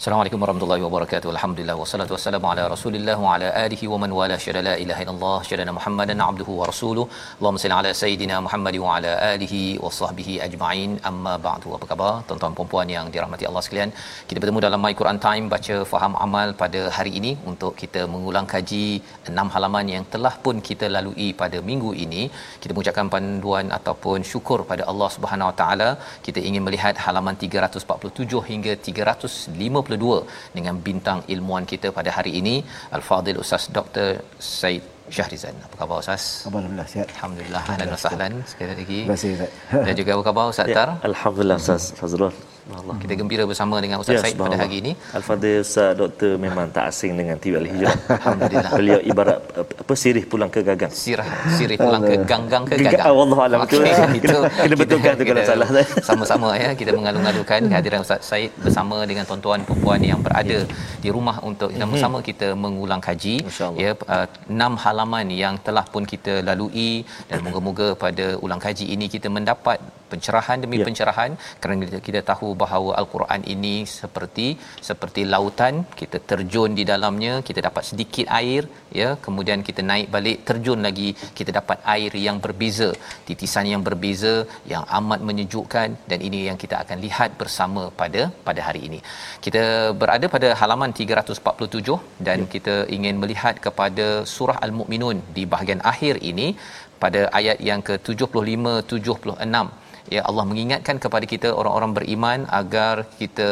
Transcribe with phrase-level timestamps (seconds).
[0.00, 1.28] Assalamualaikum warahmatullahi wabarakatuh.
[1.36, 5.38] Alhamdulillah wassalatu wassalamu ala Rasulillah wa ala alihi wa man wala syada la ilaha illallah
[5.48, 7.04] syada Muhammadan abduhu wa rasuluh.
[7.38, 10.92] Allahumma salli ala sayidina Muhammad wa ala alihi wa sahbihi ajma'in.
[11.10, 11.72] Amma ba'du.
[11.78, 13.92] Apa khabar tuan-tuan dan puan yang dirahmati Allah sekalian?
[14.28, 18.46] Kita bertemu dalam My Quran Time baca faham amal pada hari ini untuk kita mengulang
[18.54, 18.86] kaji
[19.32, 22.22] enam halaman yang telah pun kita lalui pada minggu ini.
[22.62, 25.90] Kita mengucapkan panduan ataupun syukur pada Allah Subhanahu wa taala.
[26.28, 32.54] Kita ingin melihat halaman 347 hingga 350 22 dengan bintang ilmuan kita pada hari ini
[32.98, 34.08] Al-Fadil Ustaz Dr.
[34.52, 34.84] Said
[35.16, 35.56] Syahrizan.
[35.66, 36.24] Apa khabar Ustaz?
[36.48, 37.08] Alhamdulillah sihat.
[37.16, 37.62] Alhamdulillah.
[37.72, 39.00] Ahlan wa sahlan sekali lagi.
[39.04, 39.50] Terima kasih Ustaz.
[39.86, 40.88] Dan juga apa khabar Ustaz Ya, Tar?
[41.10, 42.34] Alhamdulillah Ustaz Fazrul.
[42.72, 42.96] Allah.
[43.02, 44.92] Kita gembira bersama dengan Ustaz Ya, Said pada hari ini.
[45.12, 47.94] Al-Fadhil Ustaz Doktor memang tak asing dengan TV Al-Hijrah.
[48.18, 48.70] Alhamdulillah.
[48.80, 49.38] Beliau ibarat
[49.82, 50.92] apa sirih pulang ke gagang.
[50.92, 51.28] Sirah
[51.58, 52.92] sirih pulang ke ganggang ke Gagang.
[52.96, 53.06] gagang.
[53.08, 53.58] Ah, wallahu alam.
[53.64, 53.84] Betul.
[54.20, 55.68] itu Kena betulkan tu kalau salah.
[56.08, 60.58] Sama-sama ya kita mengalu-alukan kehadiran Ustaz Said bersama dengan tuan-tuan dan puan yang berada
[61.04, 63.34] di rumah untuk kita bersama kita mengulang kaji
[63.76, 66.92] ya uh, enam halaman yang telah pun kita lalui
[67.30, 69.78] dan moga-moga pada ulang kaji ini kita mendapat
[70.12, 70.86] pencerahan demi Ya.
[70.88, 74.46] pencerahan kerana kita, kita tahu bahawa al-Quran ini seperti
[74.88, 78.62] seperti lautan kita terjun di dalamnya kita dapat sedikit air
[79.00, 79.08] ya.
[79.26, 81.08] Kemudian kita naik balik terjun lagi
[81.38, 82.88] kita dapat air yang berbeza
[83.28, 84.34] titisan yang berbeza
[84.72, 89.00] yang amat menyejukkan dan ini yang kita akan lihat bersama pada pada hari ini.
[89.46, 89.64] Kita
[90.02, 91.98] berada pada halaman 347
[92.28, 92.50] dan Ya.
[92.54, 96.48] kita ingin melihat kepada surah al-mukminun di bahagian akhir ini
[97.02, 103.48] pada ayat yang ke-75 76 ya Allah mengingatkan kepada kita orang-orang beriman agar kita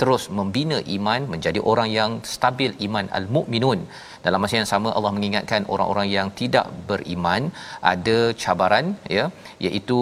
[0.00, 3.80] terus membina iman menjadi orang yang stabil iman al-mukminun
[4.24, 7.42] dalam masa yang sama Allah mengingatkan orang-orang yang tidak beriman
[7.92, 9.24] ada cabaran ya
[9.66, 10.00] iaitu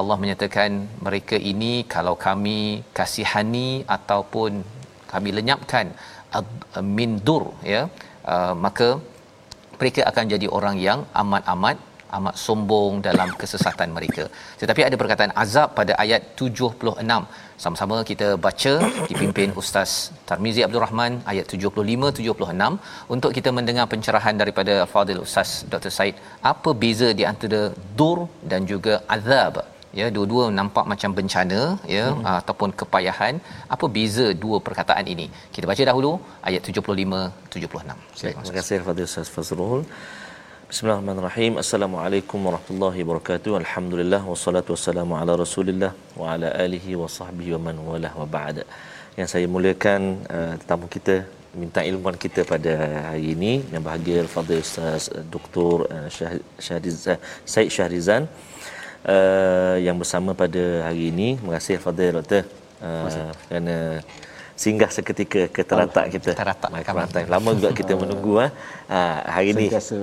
[0.00, 0.72] Allah menyatakan
[1.06, 2.60] mereka ini kalau kami
[2.98, 4.52] kasihani ataupun
[5.12, 5.88] kami lenyapkan
[6.98, 7.82] min dur ya
[8.34, 8.88] uh, maka
[9.80, 11.76] mereka akan jadi orang yang amat-amat
[12.18, 14.24] amat sombong dalam kesesatan mereka.
[14.60, 17.18] Tetapi ada perkataan azab pada ayat 76.
[17.64, 18.72] Sama-sama kita baca
[19.10, 19.90] dipimpin Ustaz
[20.28, 25.92] Tarmizi Abdul Rahman ayat 75 76 untuk kita mendengar pencerahan daripada Fadil Ustaz Dr.
[25.98, 26.16] Said.
[26.52, 27.60] Apa beza di antara
[28.00, 28.18] dur
[28.52, 29.54] dan juga azab?
[30.00, 31.60] Ya, dua-dua nampak macam bencana
[31.96, 32.22] ya hmm.
[32.40, 33.34] ataupun kepayahan.
[33.74, 35.26] Apa beza dua perkataan ini?
[35.54, 36.12] Kita baca dahulu
[36.48, 37.96] ayat 75 76.
[38.18, 38.42] Silakan.
[38.46, 39.82] Terima kasih Fadil Ustaz Fazrul.
[40.72, 41.52] Bismillahirrahmanirrahim.
[41.60, 43.60] Assalamualaikum warahmatullahi wabarakatuh.
[43.60, 48.64] Alhamdulillah wassalatu wassalamu ala Rasulillah wa ala alihi wa sahbihi wa man walah wa ba'd.
[49.18, 50.00] Yang saya muliakan
[50.36, 51.28] uh, tetamu kita
[51.60, 52.72] minta ilmuan kita pada
[53.08, 55.84] hari ini yang bahagia Al-Fadhil Ustaz uh, Dr.
[55.92, 58.22] Uh, Syah, Syahrizan Said Syahrizan
[59.04, 61.36] uh, yang bersama pada hari ini.
[61.36, 62.48] Terima kasih Al-Fadhil Doktor
[62.80, 64.00] uh, kerana
[64.56, 66.30] singgah seketika ke teratak kita.
[66.32, 66.70] Teratak.
[67.28, 68.50] Lama juga kita menunggu ah.
[68.88, 69.98] Ah, hari ini Saya rasa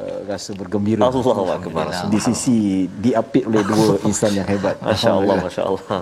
[0.00, 1.86] uh, rasa bergembira Allahu akbar.
[2.12, 2.56] di sisi
[3.04, 4.76] diapit oleh dua insan yang hebat.
[4.80, 5.98] Masya Allah, Masya Allah.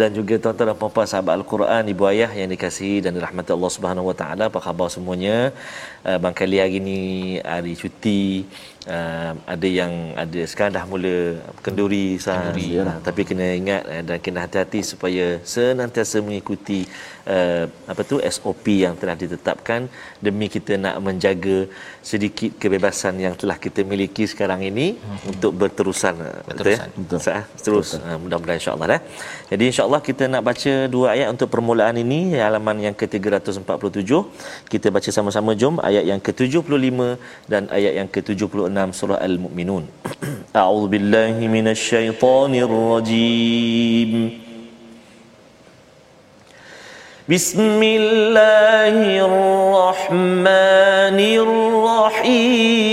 [0.00, 4.10] Dan juga tuan-tuan dan puan-puan sahabat Al-Quran, ibu ayah yang dikasihi dan dirahmati Allah Subhanahu
[4.10, 4.44] Wa Taala.
[4.50, 5.54] Apa khabar semuanya?
[6.02, 7.00] Uh, Bang Kali hari ini
[7.42, 8.46] hari cuti.
[8.88, 12.96] Uh, ada yang ada sekarang dah mula kenduri, kenduri yalah.
[13.04, 16.88] tapi kena ingat uh, dan kena hati-hati supaya senantiasa mengikuti
[17.28, 19.92] uh, apa tu SOP yang telah ditetapkan
[20.24, 21.68] demi kita nak menjaga
[22.00, 25.30] sedikit kebebasan yang telah kita miliki sekarang ini hmm.
[25.30, 26.14] untuk berterusan
[26.48, 26.88] Berterusan.
[27.00, 27.40] betul ya?
[27.48, 27.60] Betul.
[27.64, 27.88] terus?
[27.96, 28.08] Betul.
[28.08, 29.00] Uh, mudah-mudahan insyaallah eh.
[29.50, 34.10] Jadi insyaallah kita nak baca dua ayat untuk permulaan ini halaman yang ke-347
[34.72, 35.50] kita baca sama-sama.
[35.60, 36.98] Jom ayat yang ke-75
[37.52, 39.84] dan ayat yang ke-76 surah al-mukminun
[40.60, 44.47] a'udzubillahi minasyaitonirrajim
[47.28, 50.48] بسم الله الرحمن
[51.36, 52.88] الرحيم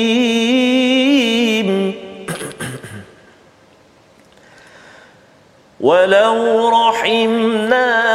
[5.80, 8.08] ولو رحمناهم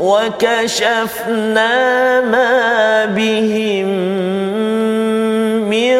[0.00, 1.70] وكشفنا
[2.20, 3.88] ما بهم
[5.68, 5.96] من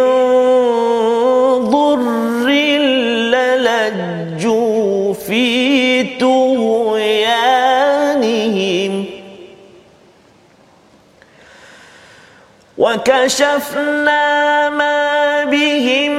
[12.90, 16.12] وكشفنا ما بهم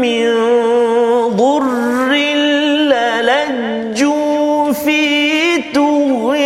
[0.00, 0.34] من
[1.36, 2.12] ضر
[3.22, 5.02] للجوا في
[5.72, 6.43] طغيانهم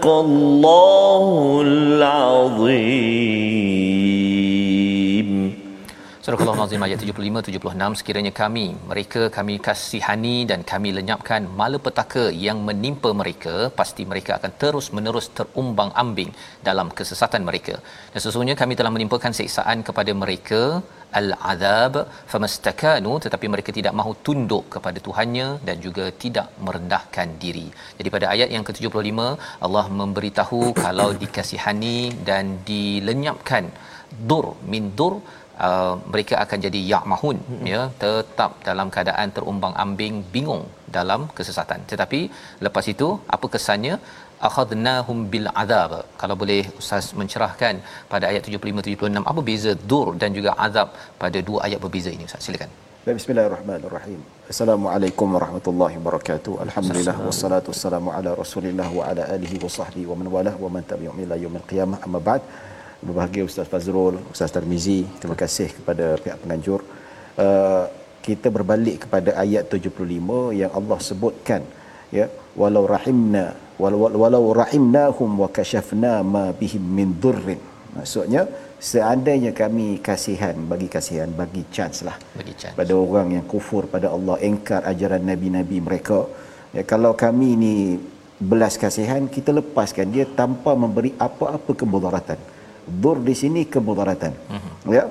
[0.00, 3.19] صدق الله العظيم
[6.71, 13.09] Al-Nazim ayat 75 76 sekiranya kami mereka kami kasihani dan kami lenyapkan malapetaka yang menimpa
[13.21, 16.31] mereka pasti mereka akan terus menerus terumbang-ambing
[16.67, 17.75] dalam kesesatan mereka
[18.13, 20.61] dan sesungguhnya kami telah menimpakan siksaan kepada mereka
[21.19, 21.93] al-azab
[22.31, 27.67] famastakanu tetapi mereka tidak mahu tunduk kepada Tuhannya dan juga tidak merendahkan diri.
[27.99, 29.19] Jadi pada ayat yang ke-75
[29.67, 31.97] Allah memberitahu kalau dikasihani
[32.29, 33.65] dan dilenyapkan
[34.29, 35.13] dur min dur
[35.67, 37.63] uh, mereka akan jadi ya'mahun hmm.
[37.73, 40.65] ya tetap dalam keadaan terumbang-ambing bingung
[40.97, 42.21] dalam kesesatan tetapi
[42.67, 43.95] lepas itu apa kesannya
[44.49, 45.91] akhadnahum bil azab
[46.21, 47.75] kalau boleh ustaz mencerahkan
[48.13, 50.89] pada ayat 75 76 apa beza dur dan juga azab
[51.23, 52.71] pada dua ayat berbeza ini ustaz silakan
[53.05, 54.19] Bismillahirrahmanirrahim.
[54.51, 56.53] Assalamualaikum warahmatullahi wabarakatuh.
[56.65, 60.83] Alhamdulillah wassalatu wassalamu ala Rasulillah wa ala alihi wa sahbihi wa man walah wa man
[60.91, 61.97] tabi'ahum ila yaumil qiyamah.
[62.05, 62.43] Amma ba'd.
[63.01, 64.99] Berbahagia Ustaz Fazrul, Ustaz Tarmizi.
[65.21, 66.81] Terima kasih kepada pihak penganjur.
[67.43, 67.85] Uh,
[68.27, 71.61] kita berbalik kepada ayat 75 yang Allah sebutkan
[72.13, 72.25] ya
[72.61, 73.45] walau rahimna
[73.81, 77.61] walau, walau rahimnahum wa kashafna ma bihim min durrin.
[77.97, 78.45] Maksudnya
[78.89, 84.07] seandainya kami kasihan bagi kasihan bagi chance lah bagi chance pada orang yang kufur pada
[84.15, 86.19] Allah engkar ajaran nabi-nabi mereka
[86.73, 87.75] ya, kalau kami ni
[88.51, 92.41] belas kasihan kita lepaskan dia tanpa memberi apa-apa kemudaratan
[92.87, 94.33] dur di sini kemudaratan.
[94.33, 94.93] Uh-huh.
[94.97, 95.05] ya.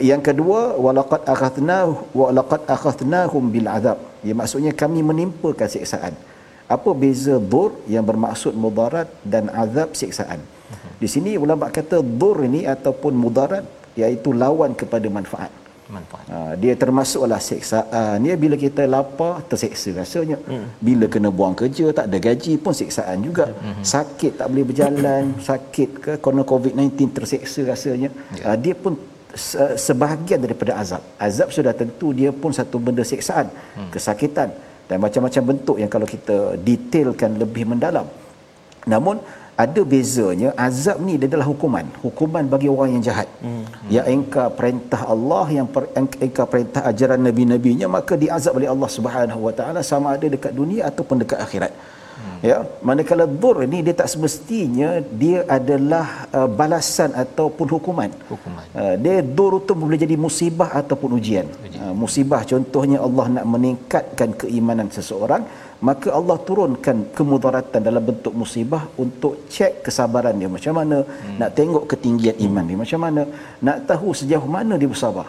[0.00, 1.78] Yang kedua walaqad akhadna
[2.16, 3.98] walaqad akhadnahum bil azab.
[4.24, 6.16] Ya maksudnya kami menimpakan siksaan
[6.64, 10.40] apa beza dur yang bermaksud mudarat dan azab siksaan?
[10.40, 10.92] Uh-huh.
[10.96, 13.68] di sini ulama kata dur ini ataupun mudarat
[14.00, 15.52] iaitu lawan kepada manfaat
[15.96, 16.26] manfaat.
[16.32, 20.38] Ha, dia termasuklah siksaan dia bila kita lapar terseksa rasanya.
[20.50, 20.66] Hmm.
[20.88, 23.46] bila kena buang kerja tak ada gaji pun siksaan juga.
[23.64, 23.82] Hmm.
[23.94, 28.10] sakit tak boleh berjalan sakit ke kerana covid-19 terseksa rasanya.
[28.40, 28.44] Ya.
[28.46, 28.94] ha, dia pun
[29.46, 31.02] se- sebahagian daripada azab.
[31.28, 33.46] Azab sudah tentu dia pun satu benda siksaan.
[33.78, 33.90] Hmm.
[33.94, 34.50] kesakitan
[34.88, 36.36] dan macam-macam bentuk yang kalau kita
[36.68, 38.06] detailkan lebih mendalam.
[38.92, 39.16] Namun
[39.62, 43.64] ada bezanya azab ni dia adalah hukuman hukuman bagi orang yang jahat hmm.
[43.96, 48.90] yang engkar perintah Allah yang per, eng- engkar perintah ajaran nabi-nabinya maka diazab oleh Allah
[48.96, 52.38] Subhanahu wa taala sama ada dekat dunia ataupun dekat akhirat hmm.
[52.50, 52.56] ya
[52.88, 54.90] manakala dur ni dia tak semestinya
[55.22, 56.06] dia adalah
[56.38, 61.46] uh, balasan ataupun hukuman hukuman Uh, dia dur tu boleh jadi musibah ataupun ujian.
[61.82, 65.42] Uh, musibah contohnya Allah nak meningkatkan keimanan seseorang,
[65.88, 71.36] maka Allah turunkan kemudaratan dalam bentuk musibah untuk cek kesabaran dia macam mana, hmm.
[71.40, 73.22] nak tengok ketinggian iman dia macam mana,
[73.66, 75.28] nak tahu sejauh mana dia bersabar.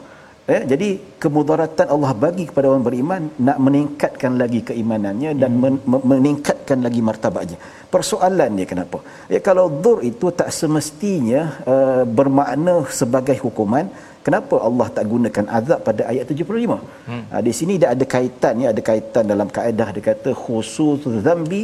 [0.54, 0.90] Eh, jadi
[1.24, 7.02] kemudaratan Allah bagi kepada orang beriman nak meningkatkan lagi keimanannya dan men, men- meningkatkan lagi
[7.08, 7.58] martabatnya.
[7.94, 9.02] Persoalan dia kenapa?
[9.34, 11.42] Ya kalau dur itu tak semestinya
[11.74, 13.90] uh, bermakna sebagai hukuman,
[14.26, 16.78] kenapa Allah tak gunakan azab pada ayat 75?
[17.10, 17.24] Hmm.
[17.34, 21.64] Uh, di sini dia ada kaitan ya, ada kaitan dalam kaedah dia kata khusus zambi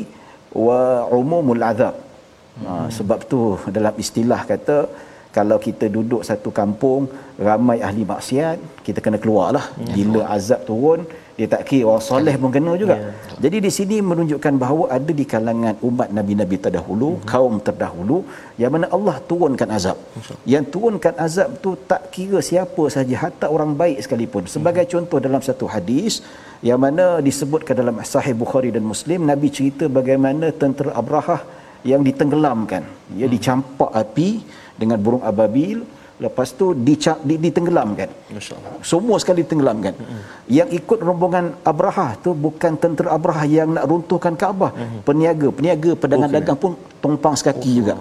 [0.65, 0.80] wa
[1.20, 1.96] umumul azab.
[2.68, 3.41] Ha, sebab tu
[3.75, 4.77] dalam istilah kata
[5.38, 7.03] kalau kita duduk satu kampung
[7.48, 9.65] ramai ahli maksiat kita kena keluarlah
[9.96, 11.01] bila azab turun
[11.38, 12.96] dia tak kira orang soleh pun kena juga.
[13.44, 18.18] Jadi di sini menunjukkan bahawa ada di kalangan umat nabi-nabi terdahulu kaum terdahulu
[18.62, 19.98] yang mana Allah turunkan azab.
[20.54, 24.46] Yang turunkan azab tu tak kira siapa saja hatta orang baik sekalipun.
[24.56, 26.22] Sebagai contoh dalam satu hadis
[26.70, 31.42] yang mana disebutkan dalam sahih Bukhari dan Muslim Nabi cerita bagaimana tentera Abrahah
[31.92, 32.84] yang ditenggelamkan.
[33.22, 34.30] Ya dicampak api
[34.82, 35.80] dengan burung ababil
[36.25, 38.10] lepas tu dica, di, ditenggelamkan.
[38.38, 38.72] Masya-Allah.
[38.92, 39.94] semua sekali ditenggelamkan
[40.58, 44.72] yang ikut rombongan Abrahah tu bukan tentera Abrahah yang nak runtuhkan Kaabah.
[45.08, 46.72] Peniaga peniaga pedagang dagang pun
[47.04, 47.96] tumpang sekaki juga.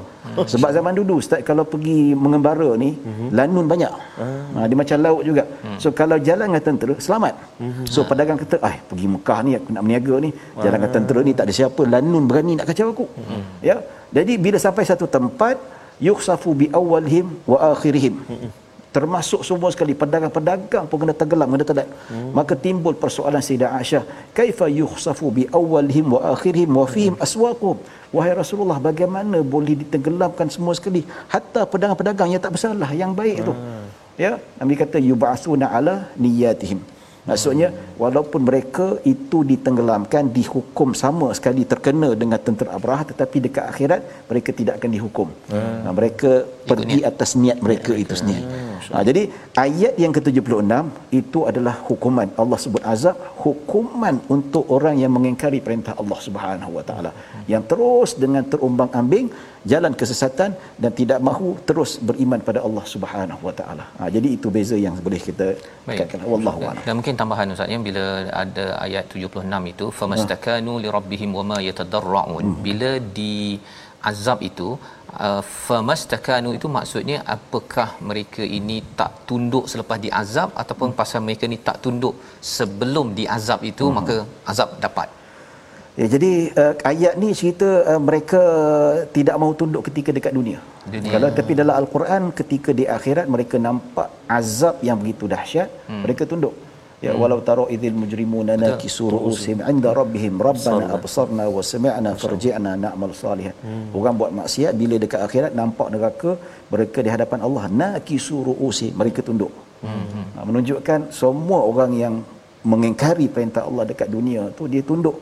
[0.52, 2.90] Sebab zaman dulu ustaz kalau pergi mengembara ni
[3.38, 3.92] lanun banyak.
[4.54, 5.44] Ha, dia macam laut juga.
[5.82, 7.34] So kalau jalan dengan tentera selamat.
[7.94, 10.30] So pedagang kata ai pergi Mekah ni aku nak berniaga ni.
[10.62, 11.82] Jalan dengan tentera ni tak ada siapa.
[11.94, 13.06] Lanun berani nak kacau aku.
[13.70, 13.78] Ya.
[14.16, 15.56] Jadi bila sampai satu tempat
[16.08, 18.16] yukhsafu bi awwalihim wa akhirihim.
[18.96, 22.30] Termasuk semua sekali pedagang-pedagang pun kena tenggelam kena telat hmm.
[22.38, 24.02] maka timbul persoalan Sayyidah Aisyah
[24.38, 27.78] kaifa yukhsafu bi awwalihim wa akhirihim wa fihim aswaquhum
[28.16, 31.06] wahai Rasulullah bagaimana boleh ditenggelamkan semua sekali?
[31.34, 33.54] Hatta pedagang-pedagang yang tak bersalah yang baik tu.
[34.18, 36.82] Ya Nabi kata yub'atsuna ala niyatihim
[37.28, 37.68] Maksudnya
[38.02, 44.00] walaupun mereka itu ditenggelamkan dihukum sama sekali terkena dengan tentera Abraha tetapi dekat akhirat
[44.30, 45.28] mereka tidak akan dihukum.
[45.52, 45.84] Hmm.
[45.84, 46.32] Nah, mereka
[46.70, 48.44] pergi atas niat mereka itu sendiri.
[48.90, 49.22] Ha, jadi
[49.64, 50.72] ayat yang ke-76
[51.20, 52.28] itu adalah hukuman.
[52.40, 57.12] Allah sebut azab hukuman untuk orang yang mengingkari perintah Allah Subhanahu Wa Taala.
[57.52, 59.28] Yang terus dengan terumbang-ambing
[59.72, 60.50] jalan kesesatan
[60.82, 63.84] dan tidak mahu terus beriman pada Allah Subhanahu Wa Taala.
[63.98, 65.48] Ha, jadi itu beza yang boleh kita
[65.86, 66.24] katakan.
[66.32, 66.84] Wallahu a'lam.
[66.86, 68.04] Dan mungkin tambahan ustaz ya bila
[68.44, 73.34] ada ayat 76 itu famastakanu li rabbihim wama yatadarrun bila di
[74.10, 74.68] azab itu
[75.26, 81.58] uh, famastakanu itu maksudnya apakah mereka ini tak tunduk selepas diazab ataupun pasal mereka ni
[81.68, 82.16] tak tunduk
[82.56, 84.16] sebelum diazab itu maka
[84.52, 85.19] azab dapat
[85.98, 88.42] Ya, jadi uh, ayat ni cerita uh, mereka
[89.16, 90.58] tidak mahu tunduk ketika dekat dunia.
[90.86, 91.10] Dunia.
[91.12, 96.02] Kalau tapi dalam al-Quran ketika di akhirat mereka nampak azab yang begitu dahsyat, hmm.
[96.06, 96.54] mereka tunduk.
[97.04, 103.14] Ya walau tara idzil mujrimuna nakisu ru'usihim 'inda rabbihim rabbana absarna wa sami'na farji'na na'mal
[103.16, 103.56] salihan.
[103.66, 103.88] Hmm.
[103.96, 106.30] Orang buat maksiat bila dekat akhirat nampak neraka,
[106.72, 109.52] mereka di hadapan Allah nakisu ru'usihim, mereka tunduk.
[109.80, 110.04] Hmm.
[110.36, 112.14] Ha, menunjukkan semua orang yang
[112.70, 115.16] mengingkari perintah Allah dekat dunia tu dia tunduk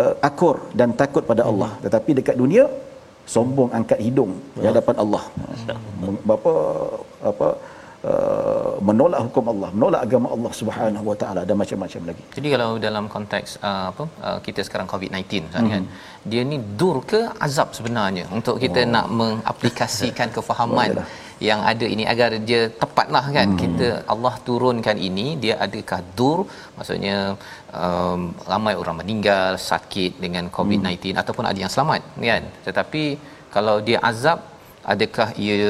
[0.00, 1.70] uh, akur dan takut pada Allah.
[1.84, 2.64] Tetapi dekat dunia
[3.34, 5.24] sombong angkat hidung di hadapan Allah.
[6.02, 6.52] Meng- apa
[7.30, 7.48] apa
[8.10, 12.24] uh, menolak hukum Allah menolak agama Allah Subhanahu wa taala dan macam-macam lagi.
[12.36, 15.84] Jadi kalau dalam konteks uh, apa uh, kita sekarang COVID-19 kan, kan
[16.30, 18.90] dia ni dur ke azab sebenarnya untuk kita oh.
[18.96, 20.88] nak mengaplikasikan kefahaman?
[20.90, 21.08] Bolehlah.
[21.48, 23.58] Yang ada ini agar dia tepatlah kan hmm.
[23.62, 26.38] kita Allah turunkan ini dia adakah dur
[26.76, 27.16] maksudnya
[27.82, 28.20] um,
[28.52, 31.20] ramai orang meninggal sakit dengan COVID-19 hmm.
[31.22, 33.04] ataupun ada yang selamat kan tetapi
[33.56, 34.40] kalau dia azab
[34.94, 35.60] adakah ia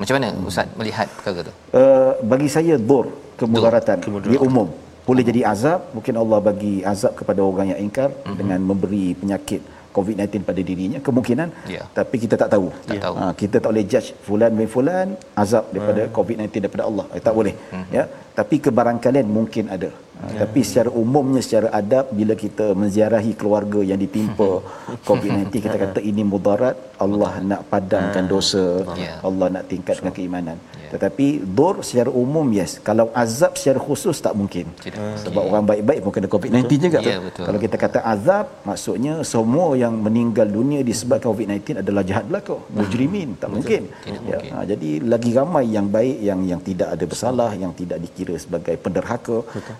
[0.00, 3.06] macam mana ustaz melihat perkara tu uh, bagi saya dur
[3.40, 4.32] kemudaratan kemudaratan.
[4.34, 4.68] dia umum
[5.06, 8.36] boleh jadi azab mungkin Allah bagi azab kepada orang yang ingkar mm-hmm.
[8.40, 9.62] dengan memberi penyakit
[9.96, 11.82] COVID-19 pada dirinya kemungkinan Ya.
[11.98, 12.66] tapi kita tak tahu.
[12.90, 13.14] Tak tahu.
[13.20, 15.08] Ha, kita tak boleh judge fulan bin fulan
[15.42, 17.06] azab daripada COVID-19 daripada Allah.
[17.14, 17.54] Eh, tak boleh.
[17.92, 19.90] Ya tapi kebarangkalian mungkin ada.
[20.22, 24.62] Ha, tapi secara umumnya secara adab bila kita menziarahi keluarga yang ditimpa
[25.08, 28.62] COVID-19 kita kata ini mudarat Allah nak padamkan dosa
[28.94, 29.18] Ya.
[29.26, 30.58] Allah nak tingkatkan keimanan.
[30.92, 31.26] tetapi
[31.58, 32.76] dur secara umum yes.
[32.88, 34.66] Kalau azab secara khusus tak mungkin.
[34.84, 35.24] Tidak.
[35.24, 37.24] sebab orang baik-baik pun kena COVID-19 juga Ya, tu.
[37.26, 37.44] betul.
[37.48, 42.56] kalau kita kata azab maksudnya semua yang meninggal dunia disebabkan COVID-19 adalah jahat belaka.
[42.76, 43.82] Mujrimin tak mungkin.
[43.90, 44.38] Tidak ya.
[44.38, 44.50] mungkin.
[44.54, 48.76] ha, jadi lagi ramai yang baik yang yang tidak ada bersalah yang tidak dikira sebagai
[48.84, 49.38] penderhaka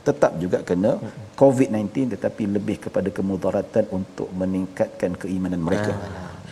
[0.08, 0.92] tetap juga kena
[1.42, 5.94] COVID-19 tetapi lebih kepada kemudaratan untuk meningkatkan keimanan mereka.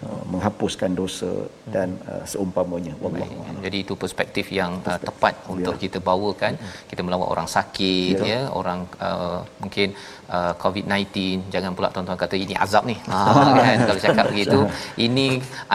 [0.01, 1.29] Uh, menghapuskan dosa
[1.75, 2.97] dan uh, seumpamanya.
[3.05, 3.61] Wallahu a'lam.
[3.67, 6.57] Jadi itu perspektif yang uh, tepat untuk kita bawakan.
[6.91, 9.93] Kita melawat orang sakit ya, ya orang uh, mungkin
[10.37, 12.97] uh, COVID-19 jangan pula tuan-tuan kata ini azab ni.
[13.13, 13.19] Ha
[13.61, 14.61] kan kalau cakap begitu,
[15.07, 15.27] ini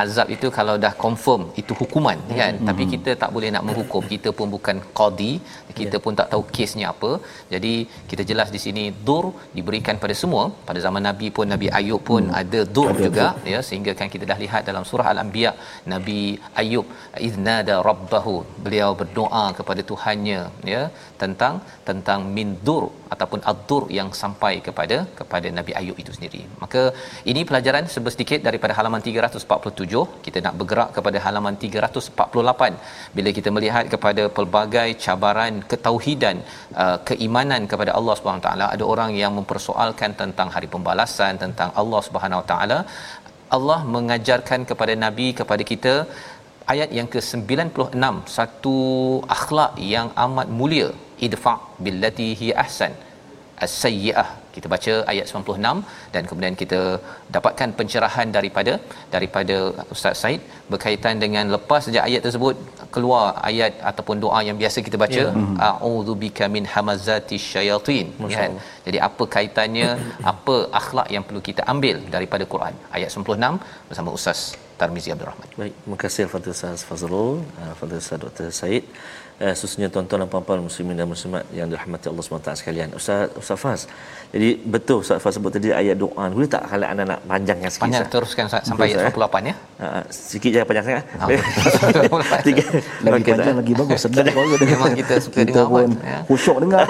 [0.04, 2.54] azab itu kalau dah confirm itu hukuman kan.
[2.70, 4.04] Tapi kita tak boleh nak menghukum.
[4.14, 5.32] Kita pun bukan qadi,
[5.80, 7.12] kita pun tak tahu kesnya apa.
[7.54, 7.74] Jadi
[8.12, 9.26] kita jelas di sini dur
[9.58, 10.44] diberikan pada semua.
[10.70, 13.62] Pada zaman Nabi pun Nabi Ayub pun ada dur juga ya.
[13.70, 15.54] Sehingga kan kita dah lihat dalam surah al-anbiya
[15.94, 16.20] Nabi
[16.64, 16.88] Ayub
[17.30, 18.36] iznada rabbahu.
[18.66, 20.42] Beliau berdoa kepada Tuhannya
[20.74, 20.84] ya
[21.24, 21.56] tentang
[21.90, 26.42] tentang mindur ataupun ad-dur yang sampai kepada kepada Nabi Ayub itu sendiri.
[26.64, 26.84] Maka
[27.32, 30.04] ini pelajaran sedikit daripada halaman 347.
[30.26, 36.38] Kita nak bergerak kepada halaman 348 bila kita melihat kepada pelbagai cabaran ketauhidan
[36.84, 42.02] uh, keimanan kepada Allah Subhanahu taala ada orang yang mempersoalkan tentang hari pembalasan tentang Allah
[42.08, 42.80] Subhanahu taala
[43.56, 45.94] Allah mengajarkan kepada nabi kepada kita
[46.74, 48.06] ayat yang ke-96
[48.38, 48.78] satu
[49.38, 50.90] akhlak yang amat mulia
[51.28, 51.56] idfa
[51.86, 52.94] billati hi ahsan.
[53.66, 54.30] As-sayyi'ah.
[54.56, 56.80] Kita baca ayat 96 dan kemudian kita
[57.36, 58.74] dapatkan pencerahan daripada
[59.14, 59.56] daripada
[59.94, 60.42] Ustaz Said
[60.72, 62.56] berkaitan dengan lepas saja ayat tersebut
[62.96, 65.46] keluar ayat ataupun doa yang biasa kita baca ya.
[65.70, 68.08] a'udzubika min hamazati syayatin.
[68.38, 68.54] Kan?
[68.88, 69.90] Jadi apa kaitannya
[70.34, 72.76] apa akhlak yang perlu kita ambil daripada Quran?
[72.98, 74.40] Ayat 96 bersama Ustaz
[74.80, 75.50] Tarmizi Abdul Rahman.
[75.60, 77.36] Baik terima kasih Fadil Ustaz Fazrul
[77.80, 78.48] Fadil Ustaz Dr.
[78.60, 78.84] Said
[79.42, 82.90] uh, khususnya tuan-tuan dan puan-puan muslimin dan muslimat yang dirahmati Allah SWT sekalian.
[82.96, 83.82] Ustaz Ustaz Faz.
[84.36, 86.28] Jadi betul Ustaz Faz sebut tadi ayat doa.
[86.28, 87.88] Boleh tak kalau anda nak panjangkan sikit?
[87.88, 89.56] Panjang teruskan sampai ayat 98 ya.
[89.80, 91.04] Uh, sikit jangan panjang sangat.
[92.44, 92.64] Tiga.
[93.08, 94.00] Lagi okay, panjang lagi bagus.
[94.04, 96.20] Sedap kalau memang kita suka kita dengar pun ya.
[96.28, 96.84] khusyuk dengar.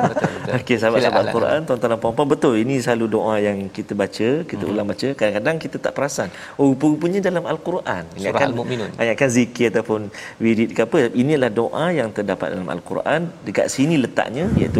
[0.62, 4.70] Okey sahabat-sahabat Al-Quran tuan-tuan dan puan-puan betul ini selalu doa yang kita baca, kita hmm.
[4.70, 5.08] ulang baca.
[5.18, 6.28] Kadang-kadang kita tak perasan.
[6.54, 8.06] Oh rupanya dalam Al-Quran.
[8.14, 8.90] Surah Al-Mu'minun.
[9.02, 11.10] Ayatkan zikir ataupun wirid ke apa.
[11.10, 14.78] Inilah doa yang terdapat dalam al-Quran dekat sini letaknya iaitu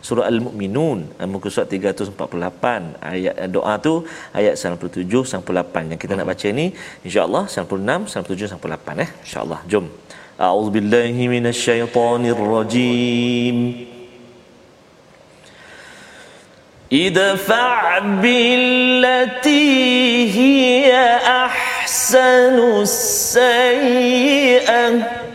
[0.00, 0.98] surah al-mukminun
[1.28, 3.93] muka surat 348 ayat doa tu
[4.39, 6.65] ayat 97 sampai 8 yang kita nak baca ni
[7.07, 9.85] insya-Allah 96 97 sampai 8 eh insya-Allah jom
[10.45, 13.57] a'udzubillahi minasyaitonirrajim
[17.05, 17.83] idfa'
[18.23, 19.63] billati
[20.37, 21.07] hiya
[21.43, 22.95] ahsanus
[23.35, 25.25] sayyi'ah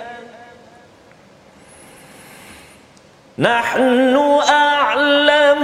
[3.41, 4.17] نحن
[4.49, 5.34] أعلم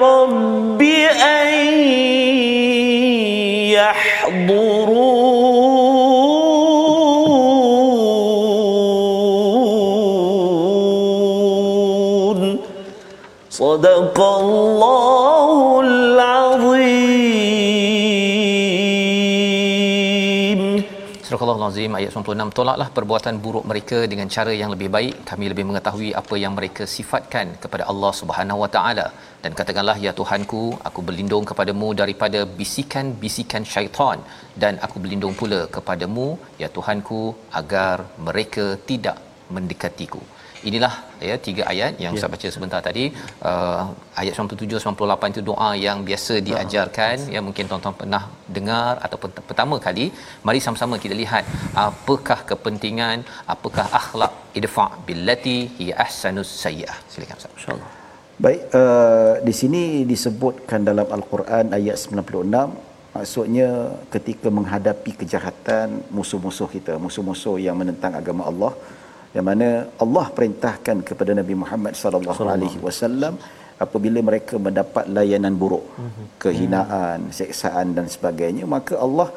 [0.00, 1.48] رب أن
[3.70, 4.98] يحضرون
[13.50, 15.01] صدق الله
[21.43, 25.15] Surah Al-Azim ayat 96 tolaklah perbuatan buruk mereka dengan cara yang lebih baik.
[25.29, 29.05] Kami lebih mengetahui apa yang mereka sifatkan kepada Allah Subhanahu Wa Taala.
[29.43, 34.23] Dan katakanlah ya Tuhanku aku berlindung kepadamu daripada bisikan-bisikan syaitan.
[34.61, 36.27] Dan aku berlindung pula kepadamu
[36.63, 37.21] ya Tuhanku
[37.61, 39.19] agar mereka tidak
[39.57, 40.23] mendekatiku
[40.69, 40.93] inilah
[41.29, 42.19] ya tiga ayat yang ya.
[42.21, 43.05] saya baca sebentar tadi.
[43.49, 43.83] Uh,
[44.21, 47.17] ayat 97 98 itu doa yang biasa diajarkan.
[47.35, 48.23] Ya mungkin tuan-tuan pernah
[48.57, 50.05] dengar ataupun pertama kali.
[50.47, 51.43] Mari sama-sama kita lihat
[51.87, 53.19] apakah kepentingan
[53.55, 56.97] apakah akhlak idfa billati hi ahsanus sayyi'ah.
[57.13, 57.53] Silakan ustaz.
[57.59, 57.91] Insyaallah.
[58.45, 63.69] Baik uh, di sini disebutkan dalam al-Quran ayat 96 maksudnya
[64.13, 68.73] ketika menghadapi kejahatan musuh-musuh kita musuh-musuh yang menentang agama Allah
[69.35, 69.67] yang mana
[70.03, 73.35] Allah perintahkan kepada Nabi Muhammad sallallahu alaihi wasallam
[73.85, 75.85] apabila mereka mendapat layanan buruk
[76.43, 79.27] kehinaan seksaan dan sebagainya maka Allah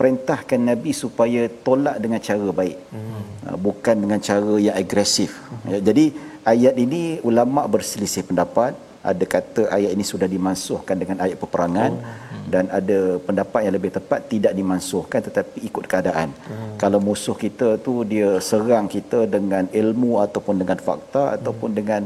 [0.00, 3.56] perintahkan Nabi supaya tolak dengan cara baik hmm.
[3.66, 5.80] bukan dengan cara yang agresif hmm.
[5.88, 6.04] jadi
[6.52, 8.72] ayat ini ulama berselisih pendapat
[9.10, 12.02] ada kata ayat ini sudah dimansuhkan dengan ayat peperangan oh.
[12.06, 12.44] hmm.
[12.54, 16.28] dan ada pendapat yang lebih tepat tidak dimansuhkan tetapi ikut keadaan.
[16.48, 16.74] Hmm.
[16.82, 21.36] Kalau musuh kita tu dia serang kita dengan ilmu ataupun dengan fakta hmm.
[21.36, 22.02] ataupun dengan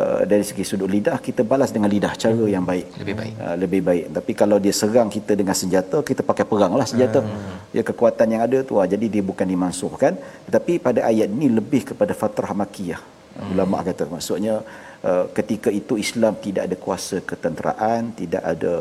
[0.00, 2.86] uh, dari segi sudut lidah kita balas dengan lidah cara yang baik.
[3.02, 3.34] Lebih baik.
[3.44, 4.04] Uh, lebih baik.
[4.16, 7.20] Tapi kalau dia serang kita dengan senjata kita pakai peranglah senjata.
[7.28, 7.56] Hmm.
[7.76, 10.16] Ya kekuatan yang ada tu uh, jadi dia bukan dimansuhkan
[10.48, 13.02] tetapi pada ayat ini lebih kepada fatrah makiyah.
[13.36, 13.52] Hmm.
[13.52, 14.64] Ulama kata maksudnya
[15.04, 18.74] uh, ketika itu Islam tidak ada kuasa ketenteraan, tidak ada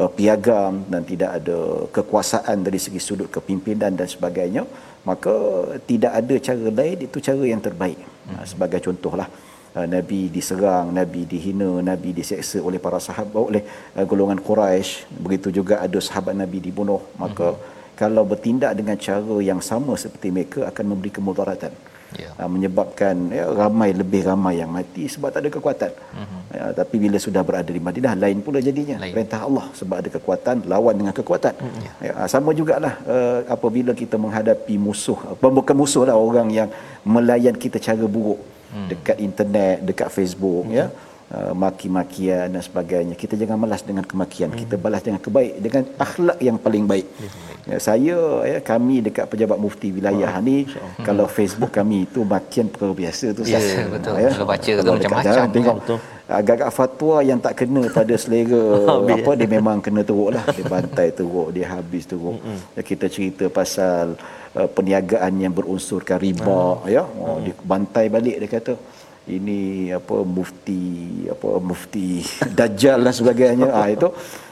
[0.00, 1.58] uh, piagam dan tidak ada
[1.96, 4.62] kekuasaan dari segi sudut kepimpinan dan sebagainya,
[5.06, 5.34] maka
[5.90, 7.98] tidak ada cara lain itu cara yang terbaik.
[7.98, 8.38] Hmm.
[8.38, 9.28] Uh, sebagai contohlah
[9.78, 13.62] uh, Nabi diserang, Nabi dihina, Nabi diseksa oleh para sahabat oleh
[13.98, 15.06] uh, golongan Quraisy.
[15.24, 17.02] Begitu juga ada sahabat Nabi dibunuh.
[17.18, 17.94] Maka mm-hmm.
[17.98, 21.97] kalau bertindak dengan cara yang sama seperti mereka akan memberi kemudaratan.
[22.16, 22.32] Yeah.
[22.40, 25.92] Uh, menyebabkan ya, ramai lebih ramai yang mati sebab tak ada kekuatan.
[25.92, 26.40] Mm-hmm.
[26.56, 28.96] Ya, tapi bila sudah berada di Madinah lain pula jadinya.
[29.02, 29.12] Lain.
[29.12, 31.54] Perintah Allah sebab ada kekuatan lawan dengan kekuatan.
[31.60, 31.84] Mm-hmm.
[32.08, 36.72] Ya, sama jugalah uh, apabila kita menghadapi musuh, bukan musuh lah orang yang
[37.04, 38.40] melayan kita cara buruk
[38.72, 38.88] mm.
[38.88, 40.80] dekat internet, dekat Facebook mm-hmm.
[40.80, 40.86] ya.
[41.28, 43.12] Uh, maki-makian dan sebagainya.
[43.12, 44.48] Kita jangan malas dengan kemakian.
[44.48, 44.64] Hmm.
[44.64, 47.04] Kita balas dengan kebaik dengan akhlak yang paling baik.
[47.68, 48.16] Ya, saya
[48.48, 51.04] ya kami dekat pejabat mufti wilayah oh, ni hmm.
[51.04, 53.60] kalau Facebook kami itu makian perkara biasa tu yeah,
[53.92, 54.16] betul.
[54.16, 54.32] Ya.
[54.32, 55.98] Kalau baca tu macam-macam tengok betul.
[56.32, 58.64] agak-agak fatwa yang tak kena pada selera
[59.20, 60.48] apa dia memang kena teruklah.
[60.56, 62.40] Dia bantai teruk, dia habis teruk.
[62.72, 64.16] Ya, kita cerita pasal
[64.56, 66.88] uh, perniagaan yang berunsurkan riba hmm.
[66.88, 67.04] ya.
[67.04, 68.72] Oh, dia bantai balik dia kata
[69.28, 70.82] ini apa mufti
[71.28, 72.24] apa mufti
[72.58, 73.68] dajjal dan sebagainya.
[73.70, 74.08] Ah itu.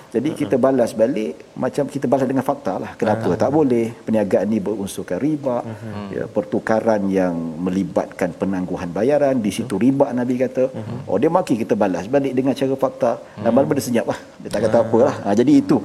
[0.07, 2.93] Jadi kita balas balik macam kita balas dengan fakta lah.
[3.01, 3.27] Kenapa?
[3.27, 3.37] Uh-huh.
[3.43, 3.87] tak boleh.
[4.07, 5.57] Perniagaan ni berunsurkan riba.
[5.61, 6.07] Uh-huh.
[6.17, 7.35] ya pertukaran yang
[7.67, 9.37] melibatkan penangguhan bayaran.
[9.47, 10.65] Di situ riba nabi kata.
[10.73, 11.11] Uh-huh.
[11.11, 13.13] oh dia maki kita balas balik dengan cara fakta.
[13.43, 13.77] Dan uh-huh.
[13.77, 14.19] dia senyap lah.
[14.41, 15.15] Dia tak kata apa lah.
[15.27, 15.77] Ha, jadi itu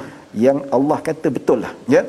[0.45, 1.73] yang Allah kata betul lah.
[1.95, 2.03] Ya.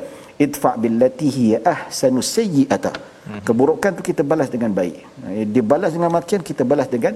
[0.45, 2.93] Idfa billati hiya ahsanu sayyi'ata.
[2.93, 3.12] Hmm.
[3.47, 4.95] Keburukan tu kita balas dengan baik.
[5.31, 7.15] Eh, dia balas dengan makian, kita balas dengan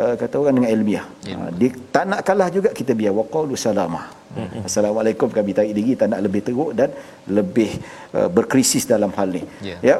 [0.00, 1.06] uh, kata orang dengan ilmiah.
[1.30, 1.36] Ya.
[1.40, 4.04] Uh, dia tak nak kalah juga kita biar waqalu salamah.
[4.36, 4.68] Hmm.
[4.68, 6.92] Assalamualaikum kami tarik diri tak nak lebih teruk dan
[7.38, 7.70] lebih
[8.18, 9.42] uh, berkrisis dalam hal ni.
[9.70, 9.78] Ya.
[9.90, 9.96] ya.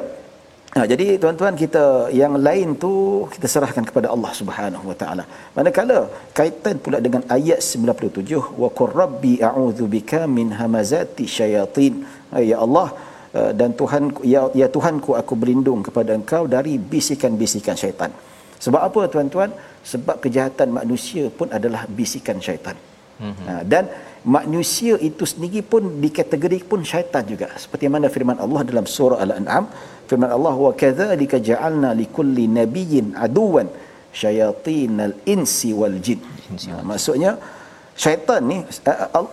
[0.75, 1.83] Ha, jadi tuan-tuan kita
[2.21, 2.91] yang lain tu
[3.33, 5.23] kita serahkan kepada Allah Subhanahu Wa Taala.
[5.57, 5.99] Manakala
[6.37, 12.05] kaitan pula dengan ayat 97 wa qur rabbi a'udzu bika min hamazati syayatin.
[12.51, 12.87] Ya Allah,
[13.59, 18.11] dan Tuhan ya, ya Tuhanku aku berlindung kepada engkau dari bisikan-bisikan syaitan.
[18.65, 19.49] Sebab apa tuan-tuan?
[19.91, 22.75] Sebab kejahatan manusia pun adalah bisikan syaitan.
[23.17, 23.65] Mm-hmm.
[23.71, 23.83] Dan
[24.37, 27.47] manusia itu sendiri pun dikategori pun syaitan juga.
[27.63, 29.65] Seperti mana firman Allah dalam surah Al-An'am,
[30.09, 33.69] firman Allah wa kadzalika ja'alna likulli nabiyyin aduwan
[34.21, 36.21] syayatinal insi wal jin.
[36.69, 37.31] Nah, maksudnya
[38.03, 38.57] syaitan ni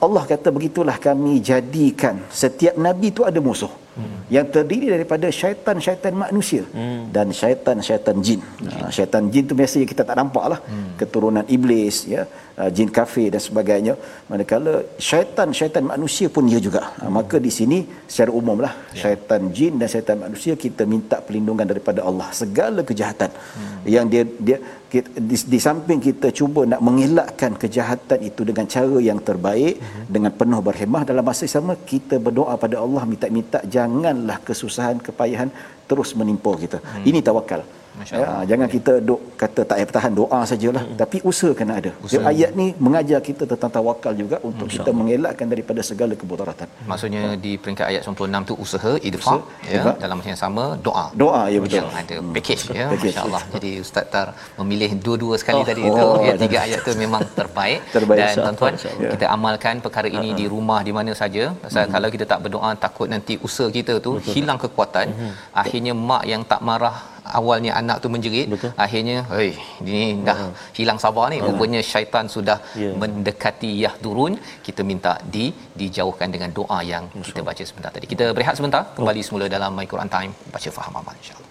[0.07, 4.19] Allah kata begitulah kami jadikan setiap nabi tu ada musuh hmm.
[4.35, 7.03] yang terdiri daripada syaitan-syaitan manusia hmm.
[7.15, 8.41] dan syaitan-syaitan jin.
[8.43, 8.91] Hmm.
[8.97, 10.61] syaitan jin tu biasanya kita tak nampak lah.
[10.71, 10.91] Hmm.
[11.01, 12.23] Keturunan iblis, ya,
[12.61, 13.95] uh, jin kafir dan sebagainya.
[14.31, 14.75] Manakala
[15.11, 16.83] syaitan-syaitan manusia pun dia juga.
[16.99, 17.13] Hmm.
[17.19, 17.79] Maka di sini
[18.13, 19.01] secara umum lah ya.
[19.03, 22.29] syaitan jin dan syaitan manusia kita minta perlindungan daripada Allah.
[22.43, 23.83] Segala kejahatan hmm.
[23.97, 24.59] yang dia dia
[25.31, 30.05] di, di samping kita cuba nak mengelakkan kejahatan itu dengan cara yang terbaik uh-huh.
[30.15, 35.51] dengan penuh berhemah dalam masa sama kita berdoa pada Allah minta-minta janganlah kesusahan kepayahan
[35.91, 37.05] terus menimpa kita hmm.
[37.11, 37.63] ini tawakal
[38.11, 40.97] Ya, jangan kita duk kata tak payah bertahan doa sajalah hmm.
[41.03, 41.91] tapi usaha kena ada.
[42.07, 42.27] Usaha.
[42.31, 46.69] ayat ni mengajar kita tentang tawakal juga untuk kita mengelakkan daripada segala kemudaratan.
[46.91, 47.39] Maksudnya hmm.
[47.45, 49.37] di peringkat ayat 96 tu usaha idfa
[49.75, 49.93] ya Iba.
[50.03, 51.07] dalam masa yang sama doa.
[51.23, 51.87] Doa ya betul.
[52.03, 52.35] Ada hmm.
[52.37, 53.43] package ya masya-Allah.
[53.55, 54.29] Jadi ustaz tar
[54.59, 58.35] memilih dua-dua sekali oh, tadi oh, itu ya tiga ayat tu memang terbaik, terbaik dan
[58.43, 59.11] tuan-tuan ya.
[59.15, 60.41] kita amalkan perkara ini uh-huh.
[60.43, 61.45] di rumah di mana saja.
[61.63, 61.95] Pasal uh-huh.
[61.95, 64.35] kalau kita tak berdoa takut nanti usaha kita tu betul.
[64.35, 65.07] hilang kekuatan.
[65.15, 65.33] Uh-huh.
[65.63, 68.71] Akhirnya mak yang tak marah awalnya anak tu menjerit Betul.
[68.85, 69.51] akhirnya hei
[69.83, 71.39] ini dah uh hilang sabar ni.
[71.41, 72.95] Uh rupanya syaitan sudah yeah.
[73.01, 74.33] mendekati yah turun
[74.67, 75.45] kita minta di
[75.81, 77.27] dijauhkan dengan doa yang Masya.
[77.29, 78.07] kita baca sebentar tadi.
[78.13, 78.83] Kita berehat sebentar.
[78.99, 80.33] Kembali semula dalam my Quran time.
[80.55, 81.44] Baca faham amal insyaallah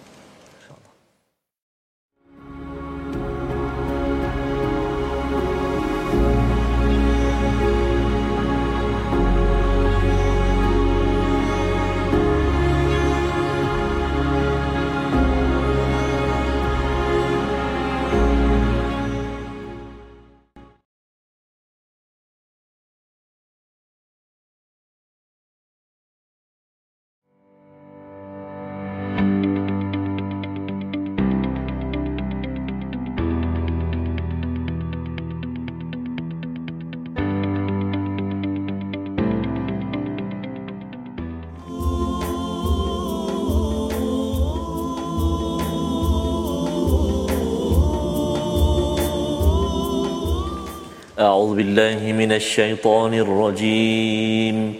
[51.56, 54.74] بالله من الشيطان الرجيم.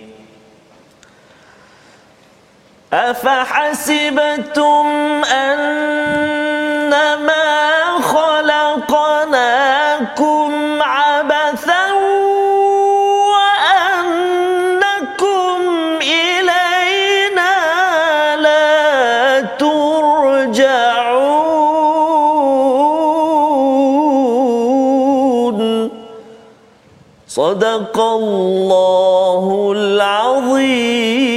[2.93, 4.85] أفحسبتم
[27.34, 29.44] صدق الله
[29.78, 31.30] العظيم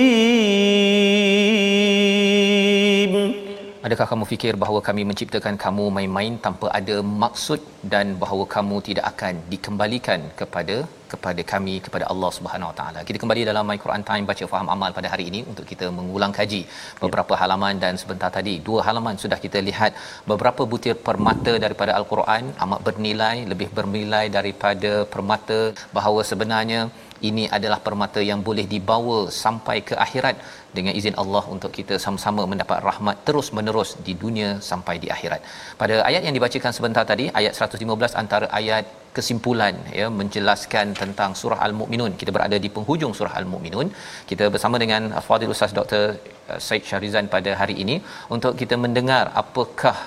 [3.86, 7.60] Adakah kamu fikir bahawa kami menciptakan kamu main-main tanpa ada maksud
[7.92, 10.76] dan bahawa kamu tidak akan dikembalikan kepada
[11.11, 12.99] kepada kami kepada Allah Subhanahu Wa Taala.
[13.07, 16.33] Kita kembali dalam My Quran Time baca faham amal pada hari ini untuk kita mengulang
[16.39, 16.61] kaji
[17.03, 17.39] beberapa ya.
[17.41, 19.91] halaman dan sebentar tadi dua halaman sudah kita lihat
[20.31, 25.59] beberapa butir permata daripada Al-Quran amat bernilai lebih bernilai daripada permata
[25.97, 26.81] bahawa sebenarnya
[27.29, 30.35] ini adalah permata yang boleh dibawa sampai ke akhirat
[30.77, 35.41] dengan izin Allah untuk kita sama-sama mendapat rahmat terus menerus di dunia sampai di akhirat.
[35.81, 38.85] Pada ayat yang dibacakan sebentar tadi ayat 115 antara ayat
[39.17, 42.11] kesimpulan ya menjelaskan tentang surah al-mukminun.
[42.21, 43.87] Kita berada di penghujung surah al-mukminun.
[44.29, 46.03] Kita bersama dengan Fadil Ustaz Dr.
[46.51, 47.95] Uh, Said Syarizan pada hari ini
[48.35, 49.97] untuk kita mendengar apakah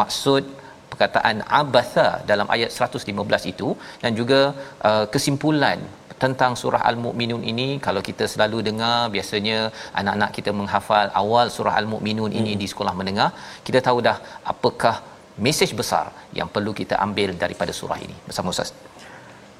[0.00, 0.42] maksud
[0.90, 3.68] perkataan abatha dalam ayat 115 itu
[4.02, 4.40] dan juga
[4.88, 5.80] uh, kesimpulan
[6.22, 9.58] tentang surah al-mukminun ini kalau kita selalu dengar biasanya
[10.00, 12.60] anak-anak kita menghafal awal surah al-mukminun ini hmm.
[12.62, 13.30] di sekolah menengah
[13.68, 14.16] kita tahu dah
[14.52, 14.96] apakah
[15.46, 16.06] mesej besar
[16.38, 18.70] yang perlu kita ambil daripada surah ini bersama ustaz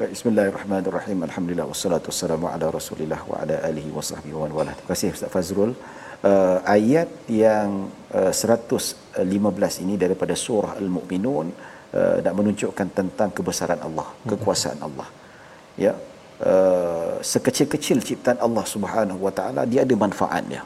[0.00, 1.18] Baik, bismillahirrahmanirrahim.
[1.28, 4.72] Alhamdulillah wassalatu wassalamu ala Rasulillah wa ala alihi wasahbihi wa wala.
[4.76, 5.72] Terima kasih Ustaz Fazrul.
[6.24, 14.08] Uh, ayat yang uh, 115 ini daripada surah Al-Mu'minun uh, nak menunjukkan tentang kebesaran Allah,
[14.30, 15.08] kekuasaan Allah.
[15.84, 15.92] Ya,
[16.40, 20.64] Uh, sekecil-kecil ciptaan Allah Subhanahu wa taala dia ada manfaatnya.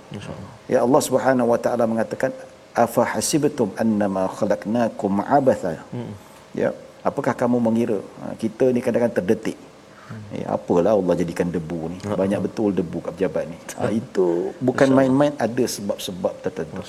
[0.70, 2.30] Ya Allah Subhanahu wa taala mengatakan
[2.74, 5.74] afa hasibtum annama khalaqnakum abatha.
[5.94, 6.12] Hmm.
[6.60, 6.70] Ya,
[7.08, 9.58] apakah kamu mengira ha, kita ni kadang-kadang terdetik.
[10.10, 10.22] Hmm.
[10.36, 11.98] Ya, apalah Allah jadikan debu ni.
[12.02, 12.18] Hmm.
[12.22, 13.58] Banyak betul debu kat pejabat ni.
[13.78, 14.28] Ha, itu
[14.68, 16.82] bukan main-main ada sebab-sebab tertentu.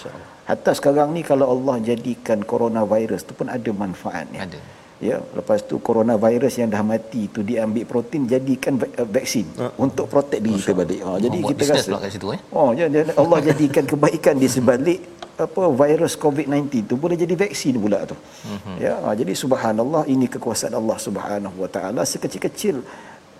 [0.49, 4.41] Hatta sekarang ni kalau Allah jadikan coronavirus tu pun ada manfaatnya.
[4.49, 4.59] Ada
[5.09, 10.05] ya lepas tu coronavirus yang dah mati tu diambil protein jadikan uh, vaksin uh, untuk
[10.13, 10.61] protek diri.
[10.61, 10.99] Kita balik.
[11.05, 12.39] Ha jadi kita rasa pula kat situ eh.
[12.59, 12.85] Oh ya
[13.23, 15.01] Allah jadikan kebaikan di sebalik
[15.45, 18.15] apa virus covid-19 tu boleh jadi vaksin pula tu.
[18.15, 18.77] Uh-huh.
[18.85, 22.01] ya ha, jadi subhanallah ini kekuasaan Allah Subhanahu wa taala.
[22.13, 22.75] Sekecil-kecil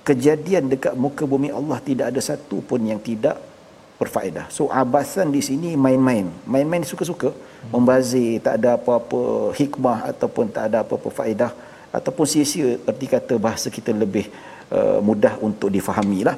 [0.09, 3.54] kejadian dekat muka bumi Allah tidak ada satu pun yang tidak
[4.01, 4.45] berfaedah.
[4.55, 6.27] So abasan di sini main-main.
[6.53, 7.31] Main-main suka-suka,
[7.73, 9.21] membazir, tak ada apa-apa
[9.59, 11.51] hikmah ataupun tak ada apa-apa faedah
[11.97, 14.27] ataupun sia-sia erti kata bahasa kita lebih
[14.75, 16.37] uh, mudah untuk difahami lah.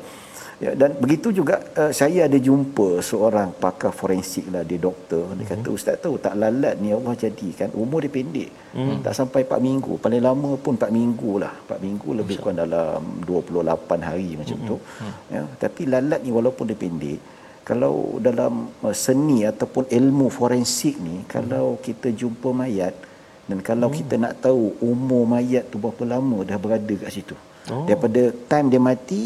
[0.57, 5.45] Ya, dan begitu juga uh, saya ada jumpa seorang pakar forensik lah dia doktor dia
[5.45, 5.51] mm-hmm.
[5.53, 9.05] kata ustaz tahu tak lalat ni Allah jadikan umur dia pendek mm.
[9.05, 13.21] tak sampai 4 minggu paling lama pun 4 minggu lah 4 minggu lebih kurang dalam
[13.29, 14.69] 28 hari macam mm-hmm.
[14.73, 15.13] tu mm.
[15.29, 17.19] ya tapi lalat ni walaupun dia pendek
[17.67, 21.81] kalau dalam uh, seni ataupun ilmu forensik ni kalau hmm.
[21.87, 22.95] kita jumpa mayat
[23.49, 23.97] dan kalau hmm.
[23.99, 27.35] kita nak tahu umur mayat tu berapa lama dah berada kat situ
[27.67, 27.83] oh.
[27.83, 29.23] daripada time dia mati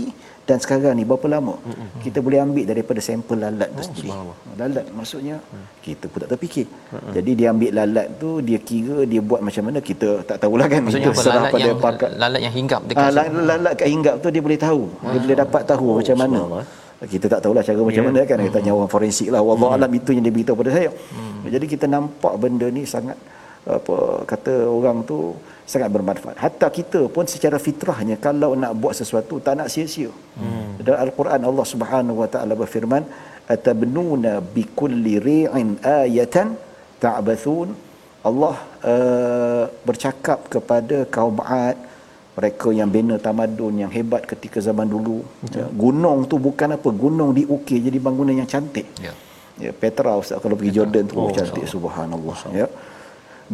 [0.49, 1.69] dan sekarang ni berapa lama hmm.
[1.69, 2.01] hmm, hmm.
[2.01, 4.09] kita boleh ambil daripada sampel lalat tu oh, sendiri
[4.61, 5.65] lalat maksudnya hmm.
[5.85, 7.13] kita pun tak terfikir hmm.
[7.13, 10.81] jadi dia ambil lalat tu dia kira dia buat macam mana kita tak tahulah kan
[10.81, 12.09] maksudnya lalat pada yang, pakar.
[12.17, 15.37] lalat yang hinggap dekat ah, lalat, lalat kat hinggap tu dia boleh tahu dia boleh
[15.45, 16.39] dapat tahu oh, macam mana
[17.09, 18.13] kita tak tahulah cara macam yeah.
[18.13, 19.77] mana kan kita tanya orang forensik lah wallah hmm.
[19.77, 21.49] alam itu yang dia beritahu pada saya hmm.
[21.53, 23.17] jadi kita nampak benda ni sangat
[23.77, 23.95] apa
[24.31, 25.17] kata orang tu
[25.71, 30.81] sangat bermanfaat hatta kita pun secara fitrahnya kalau nak buat sesuatu tak nak sia-sia hmm.
[30.85, 33.05] dalam al-Quran Allah Subhanahu wa taala berfirman
[33.55, 35.69] atabnuna bikulli ri'in
[36.01, 36.49] ayatan
[37.05, 37.69] ta'bathun
[38.29, 38.55] Allah
[38.93, 41.77] uh, bercakap kepada kaum Ad
[42.41, 45.21] mereka yang bina tamadun yang hebat ketika zaman dulu.
[45.53, 48.87] Ya, gunung tu bukan apa gunung diukir jadi bangunan yang cantik.
[48.97, 49.13] Ya,
[49.61, 51.73] ya Petra Ustaz kalau pergi Jordan tu oh, cantik Allah.
[51.75, 52.67] subhanallah ya.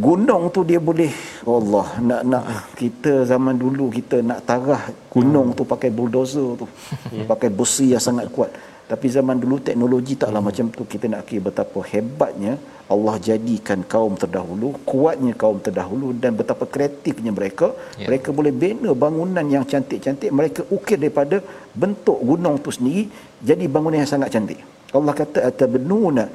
[0.07, 1.11] Gunung tu dia boleh
[1.43, 2.45] Allah nak nak
[2.79, 6.67] kita zaman dulu kita nak tarah gunung tu pakai bulldozer tu.
[7.17, 7.23] Ya.
[7.27, 8.51] pakai besi yang sangat kuat.
[8.87, 10.47] Tapi zaman dulu teknologi taklah hmm.
[10.47, 10.83] macam tu.
[10.87, 12.55] Kita nak kira betapa hebatnya
[12.93, 17.67] Allah jadikan kaum terdahulu kuatnya kaum terdahulu dan betapa kreatifnya mereka.
[17.99, 18.07] Ya.
[18.09, 20.31] mereka boleh bina bangunan yang cantik-cantik.
[20.39, 21.37] Mereka ukir daripada
[21.81, 23.03] bentuk gunung tu sendiri
[23.49, 24.59] jadi bangunan yang sangat cantik.
[24.97, 26.25] Allah kata atabnuna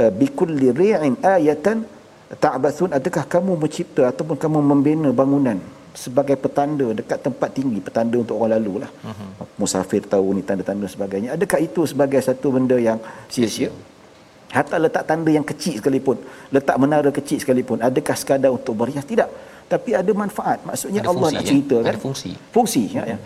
[0.00, 1.86] uh, bikulli ri'in ayatan
[2.44, 2.90] ta'bathun.
[2.98, 5.60] Adakah kamu mencipta ataupun kamu membina bangunan
[5.94, 9.46] sebagai petanda dekat tempat tinggi petanda untuk orang lalu lah uh-huh.
[9.58, 11.34] musafir tahu ni tanda-tanda sebagainya.
[11.34, 13.70] Adakah itu sebagai satu benda yang sia-sia
[14.50, 16.18] Hatta letak tanda yang kecil sekalipun,
[16.50, 19.06] letak menara kecil sekalipun, adakah sekadar untuk berhias?
[19.06, 19.28] Tidak.
[19.70, 20.66] Tapi ada manfaat.
[20.66, 21.50] Maksudnya ada Allah fungsi, nak ya?
[21.50, 21.82] cerita ya?
[21.86, 21.92] kan?
[21.94, 22.30] Ada fungsi.
[22.50, 22.82] Fungsi.
[22.90, 23.18] Ya, ya.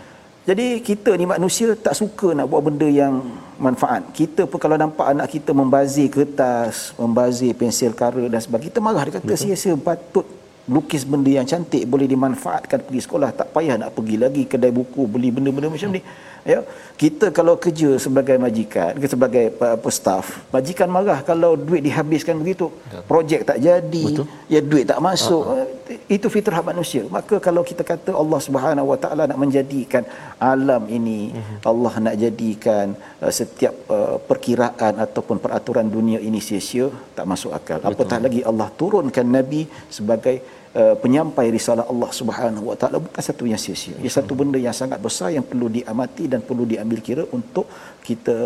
[0.45, 3.17] Jadi kita ni manusia tak suka nak buat benda yang
[3.57, 4.13] manfaat.
[4.13, 9.09] Kita pun kalau nampak anak kita membazir kertas, membazir pensil kara dan sebagainya, kita marah.
[9.09, 10.29] Dia kata sia-sia patut
[10.69, 15.05] lukis benda yang cantik boleh dimanfaatkan pergi sekolah tak payah nak pergi lagi kedai buku
[15.05, 16.01] beli benda-benda macam ni
[16.51, 16.59] ya
[17.01, 19.45] kita kalau kerja sebagai majikan ke sebagai
[19.77, 22.67] apa staff majikan marah kalau duit dihabiskan begitu.
[23.09, 24.27] Projek tak jadi Betul.
[24.53, 25.43] ya duit tak masuk.
[25.55, 25.65] Uh
[26.15, 27.03] itu fitrah manusia.
[27.15, 30.03] Maka kalau kita kata Allah Subhanahu Wa Taala nak menjadikan
[30.51, 31.55] alam ini Mhm.
[31.71, 32.87] Allah nak jadikan
[33.23, 37.79] uh, setiap uh, perkiraan ataupun peraturan dunia ini sia-sia tak masuk akal.
[37.91, 39.61] Apatah lagi Allah turunkan nabi
[39.97, 40.37] sebagai
[40.75, 43.95] uh, penyampai risalah Allah Subhanahu Wa Taala bukan satu yang sia-sia.
[44.03, 47.65] Ia satu benda yang sangat besar yang perlu diamati dan perlu diambil kira untuk
[48.07, 48.37] kita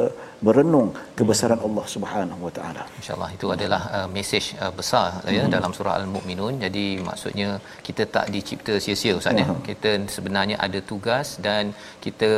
[0.47, 5.51] berenung kebesaran Allah Subhanahu Wa Taala InsyaAllah itu adalah uh, mesej uh, besar ya Hmm.
[5.55, 6.53] dalam surah Al-Mukminun.
[6.63, 7.49] Jadi maksudnya
[7.87, 9.45] kita tak dicipta sia-sia Ustaz ya.
[9.49, 9.59] Hmm.
[9.67, 11.63] Kita sebenarnya ada tugas dan
[12.05, 12.31] kita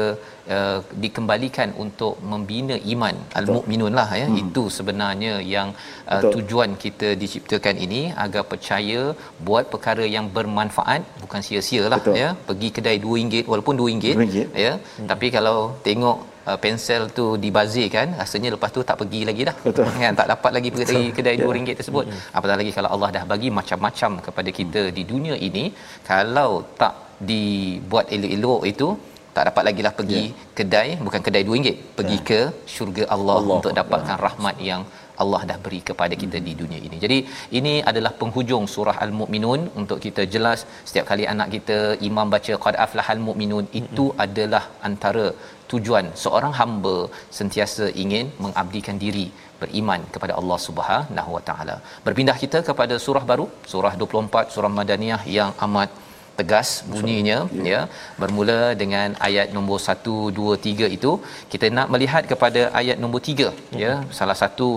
[0.56, 4.28] uh, dikembalikan untuk membina iman Al-Mukminun lah ya.
[4.44, 5.70] Itu sebenarnya yang
[6.14, 6.32] uh, Betul.
[6.36, 9.02] tujuan kita diciptakan ini agar percaya
[9.50, 12.18] buat perkara yang bermanfaat bukan sia-sia lah Betul.
[12.24, 12.30] ya.
[12.50, 14.38] Pergi kedai RM2 walaupun RM2 RM2.
[14.66, 14.74] ya.
[15.14, 15.58] Tapi kalau
[15.90, 16.18] tengok
[16.52, 19.92] uh, pensel tu dibazirkan rasanya lepas tu tak pergi lagi dah Betul.
[20.04, 21.46] kan tak dapat lagi pergi kedai Ya.
[21.48, 22.06] RM2 tersebut
[22.38, 25.64] apatah lagi kalau Allah dah bagi macam-macam kepada kita di dunia ini
[26.12, 26.94] kalau tak
[27.32, 28.90] dibuat elok-elok itu
[29.36, 30.24] tak dapat lagi lah pergi
[30.60, 32.40] kedai bukan kedai RM2 pergi ke
[32.74, 33.56] syurga Allah, Allah.
[33.58, 34.84] untuk dapatkan rahmat yang
[35.24, 36.98] Allah dah beri kepada kita di dunia ini.
[37.04, 37.18] Jadi
[37.60, 40.60] ini adalah penghujung surah Al-Mukminun untuk kita jelas
[40.90, 41.78] setiap kali anak kita
[42.10, 45.26] imam baca qad aflahal mukminun itu adalah antara
[45.72, 46.98] tujuan seorang hamba
[47.40, 49.28] sentiasa ingin mengabdikan diri
[49.62, 51.76] beriman kepada Allah Subhanahu Wa Taala.
[52.06, 55.92] Berpindah kita kepada surah baru, surah 24 surah Madaniyah yang amat
[56.40, 57.38] tegas bunyinya
[57.70, 57.80] ya.
[58.22, 61.12] Bermula dengan ayat nombor 1 2 3 itu.
[61.52, 63.94] Kita nak melihat kepada ayat nombor 3 ya.
[64.20, 64.68] Salah satu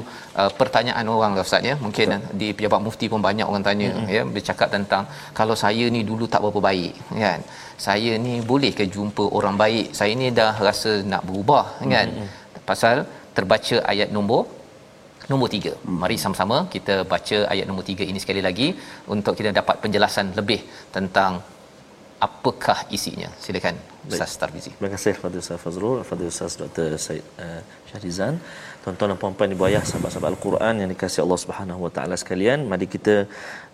[0.41, 1.77] uh, pertanyaan orang lah ustaz ya.
[1.85, 4.25] Mungkin di pejabat mufti pun banyak orang tanya ya.
[4.37, 5.05] Bercakap tentang
[5.41, 6.93] kalau saya ni dulu tak berapa baik
[7.25, 7.41] kan
[7.87, 9.87] saya ni boleh ke jumpa orang baik?
[9.99, 12.09] Saya ni dah rasa nak berubah kan?
[12.71, 13.07] Pasal
[13.37, 14.43] terbaca ayat nombor
[15.33, 15.73] Nombor tiga.
[16.03, 18.77] Mari sama-sama kita baca ayat nombor tiga ini sekali lagi
[19.15, 20.61] untuk kita dapat penjelasan lebih
[20.97, 21.41] tentang
[22.28, 23.30] apakah isinya.
[23.44, 23.76] Silakan
[24.10, 24.72] Ustaz Tarmizi.
[24.76, 26.90] Terima kasih kepada Ustaz Fazrul, kepada Ustaz Dr.
[27.06, 28.36] Said uh, Syahrizan.
[28.84, 32.88] Tuan-tuan dan puan-puan ibu ayah sahabat-sahabat Al-Quran yang dikasihi Allah Subhanahu Wa Taala sekalian, mari
[32.96, 33.16] kita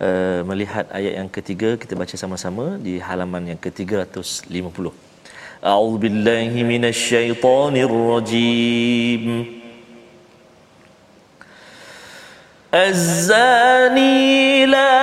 [0.08, 4.86] uh, melihat ayat yang ketiga, kita baca sama-sama di halaman yang ke-350.
[5.74, 9.26] A'udzu billahi minasyaitonir rajim.
[12.76, 14.96] الزاني لا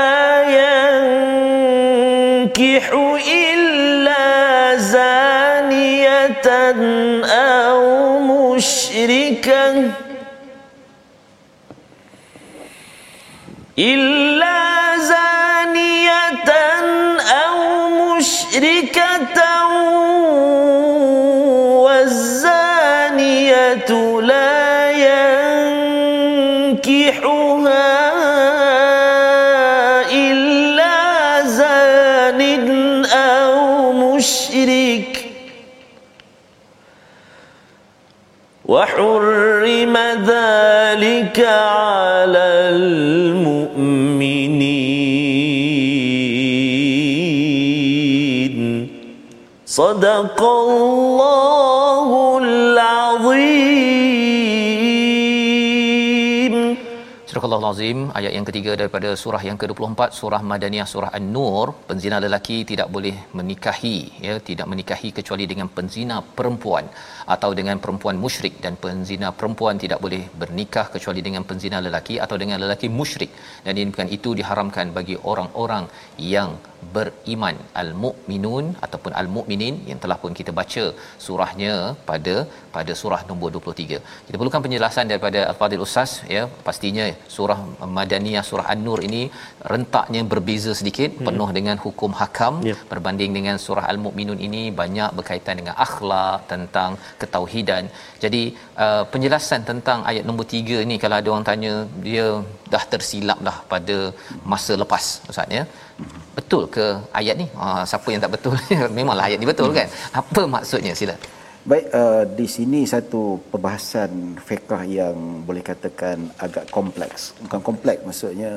[2.45, 2.85] ينكح
[7.25, 9.91] أو مشركة
[13.79, 14.36] إلا
[38.68, 39.96] وحرم
[40.28, 44.18] ذلك على المؤمنين.
[49.66, 51.57] صدق الله
[57.48, 61.68] Surah Al-Azim ayat yang ketiga daripada surah yang ke-24 surah Madaniyah surah An-Nur.
[61.90, 66.92] Penzina lelaki tidak boleh menikahi ya tidak menikahi kecuali dengan penzina perempuan
[67.36, 68.60] atau dengan perempuan musyrik.
[68.64, 73.32] Dan penzina perempuan tidak boleh bernikah kecuali dengan penzina lelaki atau dengan lelaki musyrik.
[73.64, 75.88] Dan ini bukan itu diharamkan bagi orang-orang
[76.36, 76.52] yang
[76.96, 80.84] beriman al-mukminun ataupun al-mukminin yang telah pun kita baca
[81.26, 81.74] surahnya
[82.10, 82.36] pada
[82.76, 84.00] pada surah nombor 23.
[84.28, 87.60] Kita perlukan penjelasan daripada Al-Fadhil Ustaz ya pastinya surah
[87.98, 89.22] Madaniyah surah An-Nur ini
[89.74, 91.26] rentaknya berbeza sedikit hmm.
[91.30, 92.76] penuh dengan hukum hakam Ya.
[92.92, 97.84] berbanding dengan surah Al-Mukminun ini banyak berkaitan dengan akhlak tentang ketauhidan.
[98.24, 98.44] Jadi
[98.86, 101.74] uh, penjelasan tentang ayat nombor 3 ni kalau ada orang tanya
[102.08, 102.28] dia
[102.74, 103.98] dah tersilap dah pada
[104.52, 105.64] masa lepas Ustaz ya.
[106.38, 106.86] Betul ke
[107.20, 107.48] ayat ni?
[107.64, 108.56] Ah siapa yang tak betul?
[108.98, 109.90] Memanglah ayat ni betul kan?
[110.22, 111.18] Apa maksudnya sila?
[111.68, 113.22] Baik, uh, di sini satu
[113.52, 117.36] perbahasan fiqah yang boleh katakan agak kompleks.
[117.44, 118.54] Bukan kompleks, maksudnya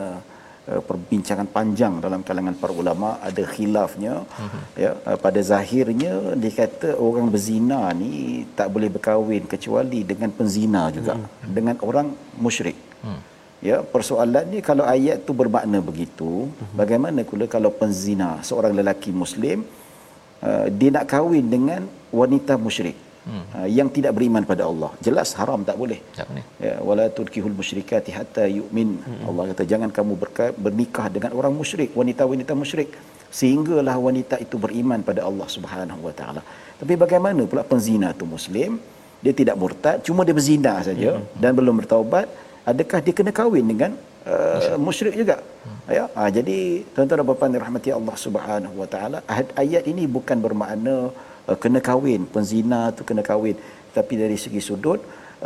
[0.71, 4.63] uh, perbincangan panjang dalam kalangan para ulama ada khilafnya uh-huh.
[4.85, 11.19] ya uh, pada zahirnya dikata orang berzina ni tak boleh berkahwin kecuali dengan penzina juga
[11.19, 11.51] uh-huh.
[11.57, 12.79] dengan orang musyrik.
[12.79, 13.21] Uh-huh.
[13.69, 16.49] Ya, persoalan ni kalau ayat tu bermakna begitu,
[16.81, 19.59] bagaimana pula kalau penzina seorang lelaki muslim
[20.49, 21.85] uh, dia nak kahwin dengan
[22.21, 22.97] wanita musyrik
[23.29, 23.45] hmm.
[23.57, 24.91] uh, yang tidak beriman pada Allah.
[25.07, 26.01] Jelas haram tak boleh.
[26.21, 26.45] Tak boleh.
[26.67, 28.91] Ya, wala tudkihul musyrikati hatta yu'min.
[28.97, 29.29] Hmm.
[29.29, 32.91] Allah kata jangan kamu berka- bernikah dengan orang musyrik, wanita-wanita musyrik
[33.41, 36.43] sehinggalah wanita itu beriman pada Allah Subhanahu wa taala.
[36.81, 38.81] Tapi bagaimana pula penzina tu muslim?
[39.25, 41.37] Dia tidak murtad, cuma dia berzina saja hmm.
[41.43, 42.27] dan belum bertaubat,
[42.73, 43.93] adakah dia kena kahwin dengan
[44.33, 45.37] uh, musyrik juga?
[45.67, 45.79] Hmm.
[45.97, 46.05] Ya.
[46.17, 46.57] Ha, jadi
[46.93, 49.19] tuan-tuan dan puan-puan dirahmati Allah Subhanahu wa taala,
[49.63, 50.97] ayat ini bukan bermakna
[51.51, 53.57] uh, kena kahwin, penzina tu kena kahwin,
[53.97, 55.01] tapi dari segi sudut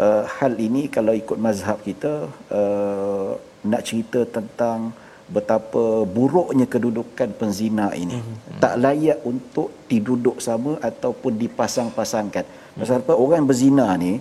[0.05, 2.13] uh, hal ini kalau ikut mazhab kita
[2.59, 3.31] uh,
[3.73, 4.93] nak cerita tentang
[5.37, 5.85] betapa
[6.17, 8.61] buruknya kedudukan penzina ini mm-hmm.
[8.63, 12.45] tak layak untuk diduduk sama ataupun dipasang-pasangkan
[12.77, 14.13] pasal apa orang berzina ni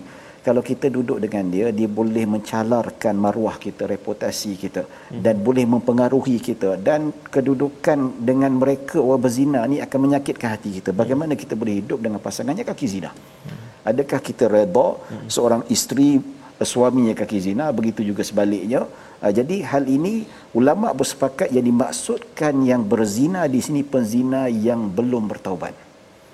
[0.44, 5.20] kalau kita duduk dengan dia dia boleh mencalarkan maruah kita reputasi kita mm-hmm.
[5.24, 6.76] dan boleh mempengaruhi kita.
[6.76, 10.90] Dan kedudukan dengan mereka orang berzina ni akan menyakitkan hati kita.
[10.92, 11.42] Bagaimana mm-hmm.
[11.48, 13.10] kita boleh hidup dengan pasangannya kaki zina?
[13.16, 13.62] Mm-hmm.
[13.90, 14.88] adakah kita redha
[15.28, 16.20] seorang isteri
[16.60, 18.84] suaminya kaki zina begitu juga sebaliknya?
[19.24, 25.24] Uh, jadi hal ini ulama bersepakat yang dimaksudkan yang berzina di sini penzina yang belum
[25.32, 25.72] bertaubat.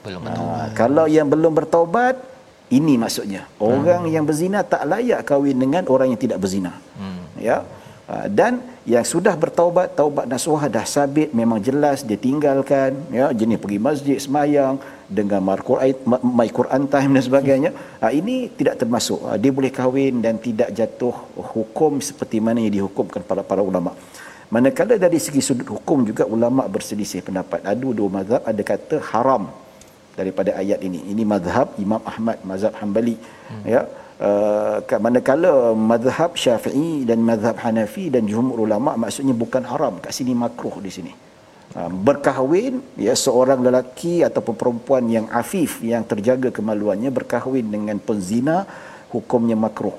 [0.03, 0.59] Belum bertaubat.
[0.59, 2.15] uh, kalau yang belum bertaubat
[2.71, 3.43] ini maksudnya.
[3.59, 4.15] Orang hmm.
[4.15, 6.73] yang berzina tak layak kahwin dengan orang yang tidak berzina.
[6.99, 7.27] Hmm.
[7.49, 7.67] ya.
[8.11, 8.59] Uh, dan
[8.93, 13.27] yang sudah bertaubat taubat nasuhah dah sabit memang jelas dia tinggalkan ya.
[13.41, 14.79] Jenis pergi masjid semayang
[15.19, 15.95] dengan Quran
[16.39, 17.71] my Quran time dan sebagainya.
[18.03, 19.21] Ha, ini tidak termasuk.
[19.27, 21.15] Ha, dia boleh kahwin dan tidak jatuh
[21.55, 23.95] hukum seperti mana yang dihukumkan para para ulama.
[24.51, 27.63] Manakala dari segi sudut hukum juga ulama berselisih pendapat.
[27.63, 29.45] Ada dua mazhab ada kata haram
[30.19, 31.01] daripada ayat ini.
[31.13, 33.65] Ini mazhab Imam Ahmad mazhab Hambali hmm.
[33.73, 33.81] ya
[34.29, 35.55] uh, manakala
[35.93, 40.93] mazhab Syafi'i dan mazhab Hanafi dan jumhur ulama maksudnya bukan haram kat sini makruh di
[40.99, 41.15] sini.
[41.71, 48.57] Ha, berkahwin ya seorang lelaki ataupun perempuan yang afif yang terjaga kemaluannya berkahwin dengan penzina
[49.15, 49.95] hukumnya makruh.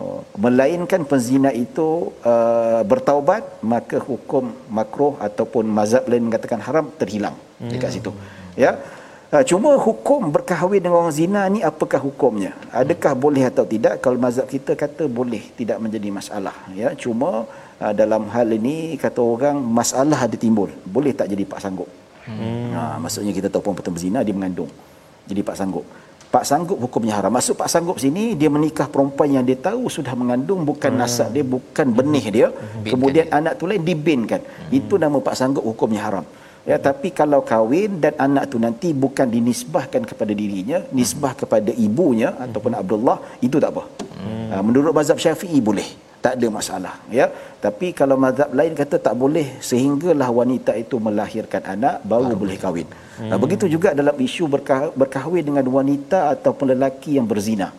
[0.00, 1.88] Uh, melainkan penzina itu
[2.32, 4.48] uh, bertaubat maka hukum
[4.78, 7.36] makruh ataupun mazhab lain mengatakan haram terhilang.
[7.72, 8.12] Dekat situ
[8.64, 8.70] ya
[9.34, 12.52] uh, cuma hukum berkahwin dengan orang zina ni apakah hukumnya?
[12.82, 13.94] Adakah boleh atau tidak?
[14.04, 16.90] Kalau mazhab kita kata boleh tidak menjadi masalah ya.
[17.02, 17.46] Cuma
[17.82, 20.70] uh, dalam hal ini kata orang masalah ada timbul.
[20.96, 21.90] Boleh tak jadi pak sanggup?
[22.30, 22.70] Hmm.
[22.76, 24.70] ha, maksudnya kita tahu perempuan berzina dia mengandung.
[25.30, 25.86] Jadi pak sanggup.
[26.30, 27.32] Pak sanggup hukumnya haram.
[27.34, 31.00] Maksud pak sanggup sini dia menikah perempuan yang dia tahu sudah mengandung bukan hmm.
[31.00, 32.48] nasab dia bukan benih dia.
[32.52, 32.86] Hmm.
[32.86, 34.42] kemudian anak tu lain dibinkan.
[34.42, 34.78] Hmm.
[34.78, 36.26] itu nama pak sanggup hukumnya haram
[36.68, 42.30] ya tapi kalau kahwin dan anak tu nanti bukan dinisbahkan kepada dirinya nisbah kepada ibunya
[42.32, 42.44] hmm.
[42.46, 43.84] ataupun Abdullah itu tak apa
[44.20, 44.46] hmm.
[44.52, 45.88] ha, menurut mazhab Syafi'i boleh
[46.24, 47.26] tak ada masalah ya
[47.64, 52.58] tapi kalau mazhab lain kata tak boleh sehinggalah wanita itu melahirkan anak baru, baru boleh
[52.64, 53.30] kahwin hmm.
[53.32, 57.70] nah, begitu juga dalam isu berkah- berkahwin dengan wanita ataupun lelaki yang berzina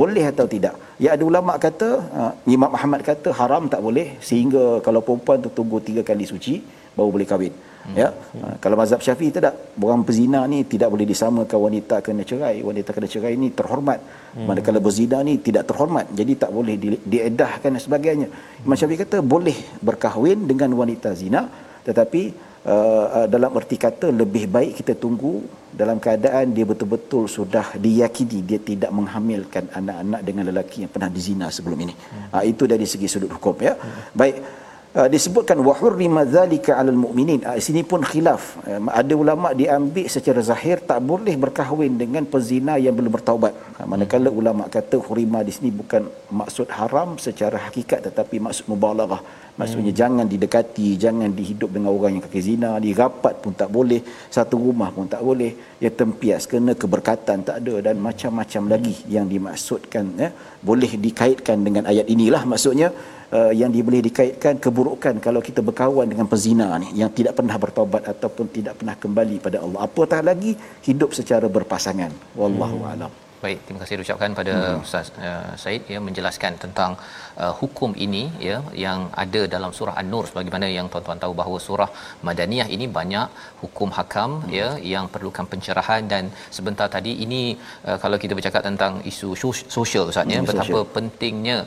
[0.00, 1.88] boleh atau tidak ya ada ulama kata
[2.20, 6.54] uh, Imam Ahmad kata haram tak boleh sehingga kalau perempuan tu tunggu tiga kali suci
[6.96, 7.54] baru boleh kahwin
[7.94, 8.08] Ya.
[8.10, 8.58] Hmm.
[8.62, 12.58] Kalau mazhab Syafi'i tidak, orang berzina ni tidak boleh disamakan wanita kena cerai.
[12.64, 14.00] Wanita kena cerai ni terhormat.
[14.34, 14.46] Hmm.
[14.48, 16.10] Manakala berzina ni tidak terhormat.
[16.10, 18.28] Jadi tak boleh di, diedahkan dan sebagainya.
[18.66, 21.46] Imam Syafi'i kata boleh berkahwin dengan wanita zina
[21.86, 22.22] tetapi
[22.66, 25.34] uh, uh, dalam erti kata lebih baik kita tunggu
[25.80, 31.46] dalam keadaan dia betul-betul sudah diyakini dia tidak menghamilkan anak-anak dengan lelaki yang pernah dizina
[31.56, 31.94] sebelum ini.
[31.94, 32.26] Hmm.
[32.34, 33.74] Uh, itu dari segi sudut hukum ya.
[33.78, 34.02] Hmm.
[34.18, 34.36] Baik
[34.98, 37.40] uh, disebutkan wa hurrima dzalika 'alal mu'minin.
[37.48, 38.42] Uh, sini pun khilaf.
[38.64, 43.52] Uh, ada ulama diambil secara zahir tak boleh berkahwin dengan pezina yang belum bertaubat.
[43.78, 46.04] Uh, manakala ulama kata hurima di sini bukan
[46.40, 49.22] maksud haram secara hakikat tetapi maksud mubalaghah.
[49.60, 50.00] Maksudnya hmm.
[50.00, 54.00] jangan didekati, jangan dihidup dengan orang yang kaki zina, dirapat pun tak boleh,
[54.36, 58.72] satu rumah pun tak boleh, ya tempias kena keberkatan tak ada dan macam-macam hmm.
[58.72, 60.28] lagi yang dimaksudkan ya,
[60.68, 62.90] boleh dikaitkan dengan ayat inilah maksudnya
[63.32, 68.02] uh, yang boleh dikaitkan keburukan kalau kita berkawan dengan pezina ni yang tidak pernah bertaubat
[68.12, 70.52] ataupun tidak pernah kembali pada Allah apatah lagi
[70.88, 72.92] hidup secara berpasangan wallahu hmm.
[72.94, 74.84] alam Baik, terima kasih ucapkan pada hmm.
[74.84, 76.96] Ustaz uh, Said ya menjelaskan tentang
[77.44, 81.90] uh, hukum ini ya yang ada dalam surah An-Nur sebagaimana yang tuan-tuan tahu bahawa surah
[82.28, 83.28] Madaniyah ini banyak
[83.62, 84.54] hukum hakam hmm.
[84.58, 86.24] ya yang perlukan pencerahan dan
[86.56, 87.42] sebentar tadi ini
[87.88, 89.30] uh, kalau kita bercakap tentang isu
[89.76, 90.90] sosial Ustaz ya hmm, betapa social.
[90.96, 91.58] pentingnya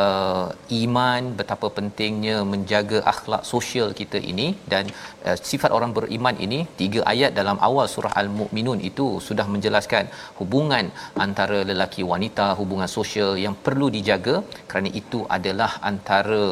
[0.00, 0.46] uh,
[0.82, 4.84] iman betapa pentingnya menjaga akhlak sosial kita ini dan
[5.28, 10.04] uh, sifat orang beriman ini tiga ayat dalam awal surah Al-Mukminun itu sudah menjelaskan
[10.40, 10.84] hubungan
[11.26, 14.34] antara lelaki wanita hubungan sosial yang perlu dijaga
[14.70, 16.42] kerana itu adalah antara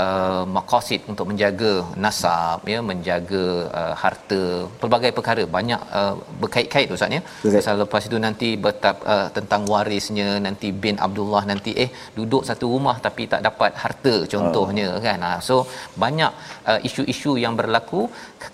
[0.00, 1.72] uh, maqasid untuk menjaga
[2.04, 3.44] nasab ya menjaga
[3.80, 4.42] uh, harta
[4.80, 5.44] pelbagai perkara.
[5.56, 7.22] Banyak uh, berkait-kait ustaz ya.
[7.56, 12.66] Pasal lepas itu nanti betap uh, tentang warisnya nanti bin Abdullah nanti eh duduk satu
[12.74, 15.02] rumah tapi tak dapat harta contohnya oh.
[15.06, 15.20] kan?
[15.28, 15.58] Ha, so
[16.04, 16.32] banyak
[16.70, 18.02] uh, isu-isu yang berlaku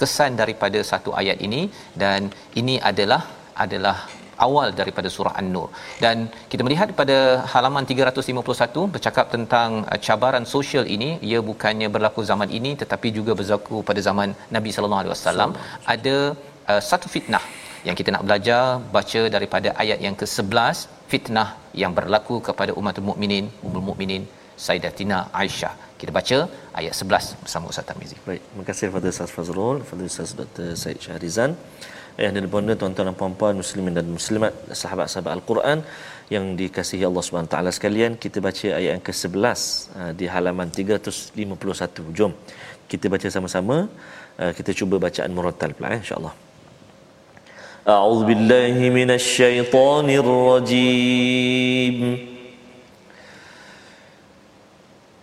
[0.02, 1.62] kesan daripada satu ayat ini.
[2.02, 2.20] Dan
[2.60, 3.22] ini adalah
[3.64, 3.96] adalah
[4.46, 5.68] awal daripada surah An-Nur
[6.04, 6.16] dan
[6.52, 7.16] kita melihat pada
[7.52, 13.34] halaman 351 bercakap tentang uh, cabaran sosial ini ia bukannya berlaku zaman ini tetapi juga
[13.40, 15.52] berlaku pada zaman Nabi sallallahu alaihi wasallam
[15.94, 16.16] ada
[16.70, 17.44] uh, satu fitnah
[17.88, 18.62] yang kita nak belajar
[18.96, 20.76] baca daripada ayat yang ke-11
[21.12, 21.48] fitnah
[21.82, 24.24] yang berlaku kepada umat mukminin ummul mukminin
[24.66, 25.72] Sayyidatina Aisyah.
[26.00, 26.38] Kita baca
[26.80, 28.16] ayat 11 bersama Ustaz Tarmizi.
[28.28, 30.68] Baik, terima kasih kepada Ustaz Fazrul, kepada Ustaz Dr.
[30.82, 31.52] Said Syahrizan
[32.19, 35.79] Yang dan bonda tuan-tuan dan puan-puan muslimin dan muslimat sahabat-sahabat Al-Quran
[36.33, 39.59] yang dikasihi Allah Subhanahu taala sekalian, kita baca ayat yang ke-11
[39.99, 42.17] uh, di halaman 351.
[42.17, 42.33] Jom
[42.91, 43.77] kita baca sama-sama.
[44.41, 46.35] Uh, kita cuba bacaan murattal pula eh, insya-Allah.
[47.89, 51.97] أعوذ بالله من الشيطان الرجيم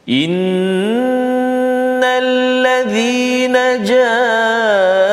[0.09, 5.09] إن الذين جاءوا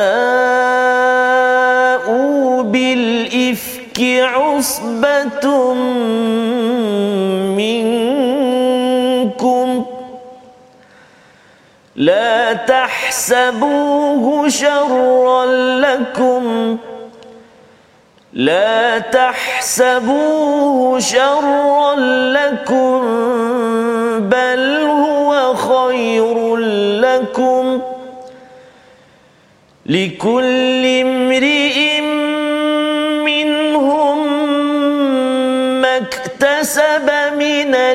[8.39, 9.85] منكم
[11.95, 15.45] لا تحسبوه شرا
[15.81, 16.77] لكم
[18.33, 21.95] لا تحسبوه شرا
[22.35, 22.99] لكم
[24.19, 26.55] بل هو خير
[27.01, 27.81] لكم
[29.85, 31.88] لكل امرئ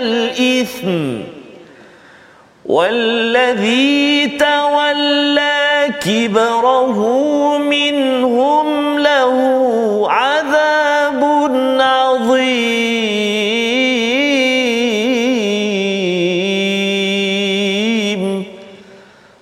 [0.04, 1.20] الإثم
[2.66, 6.98] والذي تولى كبره
[7.58, 9.36] منهم له
[10.10, 11.22] عذاب
[11.80, 12.64] عظيم.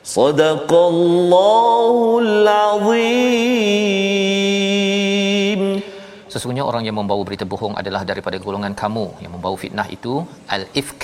[0.04, 4.01] صدق الله العظيم.
[6.32, 10.12] Sesungguhnya orang yang membawa berita bohong adalah daripada golongan kamu yang membawa fitnah itu
[10.54, 11.00] al-ifk.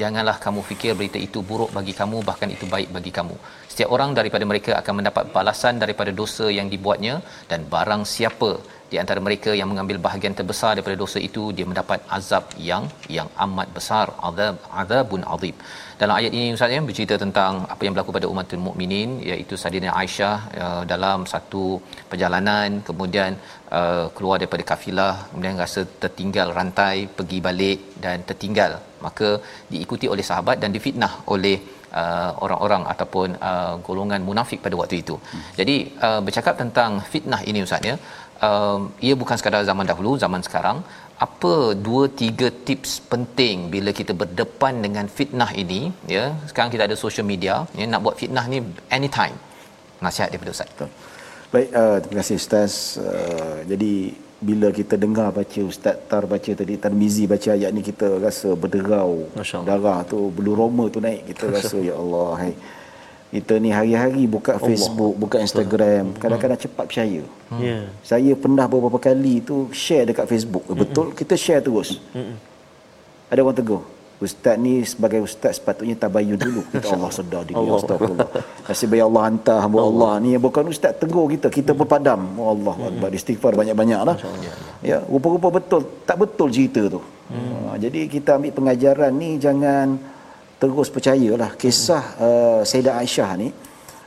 [0.00, 3.36] Janganlah kamu fikir berita itu buruk bagi kamu bahkan itu baik bagi kamu.
[3.70, 7.14] Setiap orang daripada mereka akan mendapat balasan daripada dosa yang dibuatnya
[7.50, 8.50] dan barang siapa
[8.92, 12.84] di antara mereka yang mengambil bahagian terbesar daripada dosa itu dia mendapat azab yang
[13.16, 15.56] yang amat besar azab azabun azim
[16.00, 19.90] dalam ayat ini ustaz ya bercerita tentang apa yang berlaku pada umat mukminin iaitu Saidina
[20.02, 21.64] Aisyah uh, dalam satu
[22.12, 23.32] perjalanan kemudian
[23.78, 28.74] uh, keluar daripada kafilah kemudian rasa tertinggal rantai pergi balik dan tertinggal
[29.06, 29.30] maka
[29.72, 31.56] diikuti oleh sahabat dan difitnah oleh
[32.00, 35.16] uh, orang-orang ataupun uh, golongan munafik pada waktu itu.
[35.32, 35.44] Hmm.
[35.60, 35.76] Jadi
[36.06, 37.96] uh, bercakap tentang fitnah ini ustaz ya.
[38.48, 40.78] Uh, ia bukan sekadar zaman dahulu, zaman sekarang.
[41.26, 41.52] Apa
[41.86, 45.80] dua tiga tips penting bila kita berdepan dengan fitnah ini
[46.16, 46.24] ya.
[46.50, 48.58] Sekarang kita ada social media, ya nak buat fitnah ni
[48.98, 49.36] anytime.
[50.04, 50.70] Nasihat daripada ustaz.
[50.74, 50.90] Betul.
[51.52, 52.72] Baik, uh, terima kasih Ustaz.
[52.96, 53.92] Uh, jadi
[54.48, 59.30] bila kita dengar baca Ustaz Tar baca tadi Tarmizi baca ayat ni kita rasa berderau
[59.68, 62.52] darah tu bulu roma tu naik kita rasa ya Allah hai
[63.32, 64.66] kita ni hari-hari buka Allah.
[64.68, 66.20] Facebook buka Instagram Betul.
[66.20, 67.60] kadang-kadang cepat percaya hmm.
[67.64, 67.84] yeah.
[68.04, 71.16] saya pernah beberapa kali tu share dekat Facebook betul hmm.
[71.16, 72.36] kita share terus hmm.
[73.32, 73.82] ada orang tegur
[74.22, 76.62] Ustaz ni sebagai ustaz sepatutnya tabayun dulu.
[76.70, 77.58] Kita Allah sedar diri.
[77.58, 77.78] Allah.
[77.82, 78.30] Astagfirullah.
[78.70, 79.90] Nasib baik Allah hantar hamba Allah.
[79.90, 81.50] Allah ni bukan ustaz tegur kita.
[81.50, 82.20] Kita berpadam.
[82.38, 83.10] Oh Allah Akbar.
[83.18, 84.16] Istighfar banyak-banyak lah.
[84.78, 85.82] Ya, rupa-rupa betul.
[86.06, 87.02] Tak betul cerita tu.
[87.34, 87.74] Hmm.
[87.74, 89.98] Ha, jadi kita ambil pengajaran ni jangan
[90.62, 91.50] terus percayalah.
[91.58, 93.48] Kisah uh, Sayyidah Aisyah ni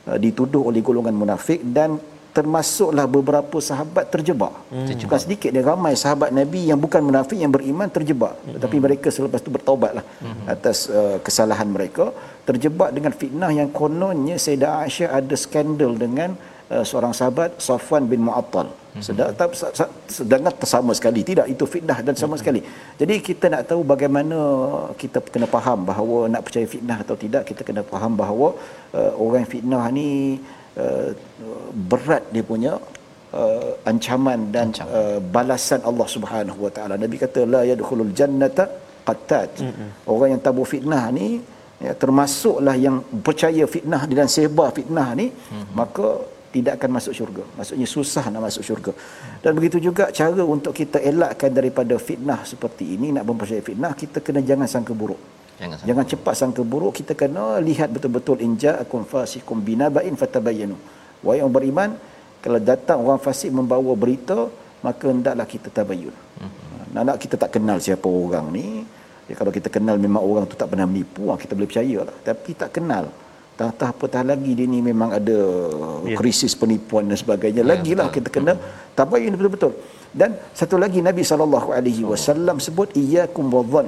[0.08, 2.00] uh, dituduh oleh golongan munafik dan
[2.36, 4.54] termasuklah beberapa sahabat terjebak.
[4.72, 4.88] Hmm.
[5.08, 8.34] Bukan sedikit dia ramai sahabat Nabi yang bukan munafik yang beriman terjebak.
[8.40, 8.56] Hmm.
[8.56, 10.44] Tetapi mereka selepas itu bertaubatlah hmm.
[10.56, 12.12] atas uh, kesalahan mereka
[12.48, 16.40] terjebak dengan fitnah yang kononnya Sayyidah Aisyah ada skandal dengan
[16.74, 18.70] uh, seorang sahabat Safwan bin Mu'attal.
[19.06, 19.28] Sedang,
[20.18, 22.42] sedangkan sama sekali tidak itu fitnah dan sama hmm.
[22.42, 22.62] sekali.
[23.00, 24.38] Jadi kita nak tahu bagaimana
[25.02, 28.56] kita kena faham bahawa nak percaya fitnah atau tidak kita kena faham bahawa
[28.96, 30.40] uh, orang fitnah ni
[30.80, 31.12] uh,
[31.92, 32.74] berat dia punya
[33.42, 36.96] uh, ancaman dan uh, balasan Allah Subhanahu Wa Taala.
[37.04, 38.66] Nabi kata la yadkhulul jannata
[39.08, 39.52] qattat.
[39.60, 39.90] Mm-hmm.
[40.14, 41.28] Orang yang tabur fitnah ni
[41.86, 42.98] ya, termasuklah yang
[43.28, 45.76] percaya fitnah dan sebar fitnah ni mm-hmm.
[45.80, 46.08] maka
[46.56, 47.44] tidak akan masuk syurga.
[47.58, 48.92] Maksudnya susah nak masuk syurga.
[49.44, 54.24] Dan begitu juga cara untuk kita elakkan daripada fitnah seperti ini nak mempercayai fitnah kita
[54.26, 55.22] kena jangan sangka buruk.
[55.62, 55.88] Jangan sampai.
[55.90, 60.78] Jangan cepat sangka buruk kita kena lihat betul-betul inja akum fasikum binaba'in fatabayyanu.
[61.26, 61.90] Wahai yang beriman
[62.44, 64.40] kalau datang orang fasik membawa berita
[64.86, 66.16] maka hendaklah kita tabayyun.
[66.96, 68.68] Nak nak kita tak kenal siapa orang ni.
[69.26, 72.16] Ya, kalau kita kenal memang orang tu tak pernah menipu, ah, kita boleh percaya lah.
[72.30, 73.10] Tapi tak kenal.
[73.60, 75.38] Tah-tah apatah lagi dia ni memang ada
[76.12, 76.18] Ya.
[76.20, 77.62] krisis penipuan dan sebagainya.
[77.72, 78.54] Lagilah kita kena
[79.00, 79.74] tabayyun betul-betul.
[80.20, 83.88] Dan satu lagi Nabi SAW sebut iyyakum wadhann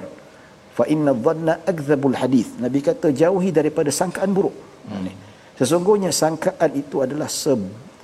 [0.77, 2.49] fa inna dhanna akdzabul hadith.
[2.63, 4.55] Nabi kata jauhi daripada sangkaan buruk.
[4.87, 5.11] Hmm.
[5.59, 7.53] Sesungguhnya sangkaan itu adalah se,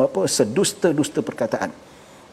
[0.05, 1.71] apa sedusta-dusta perkataan.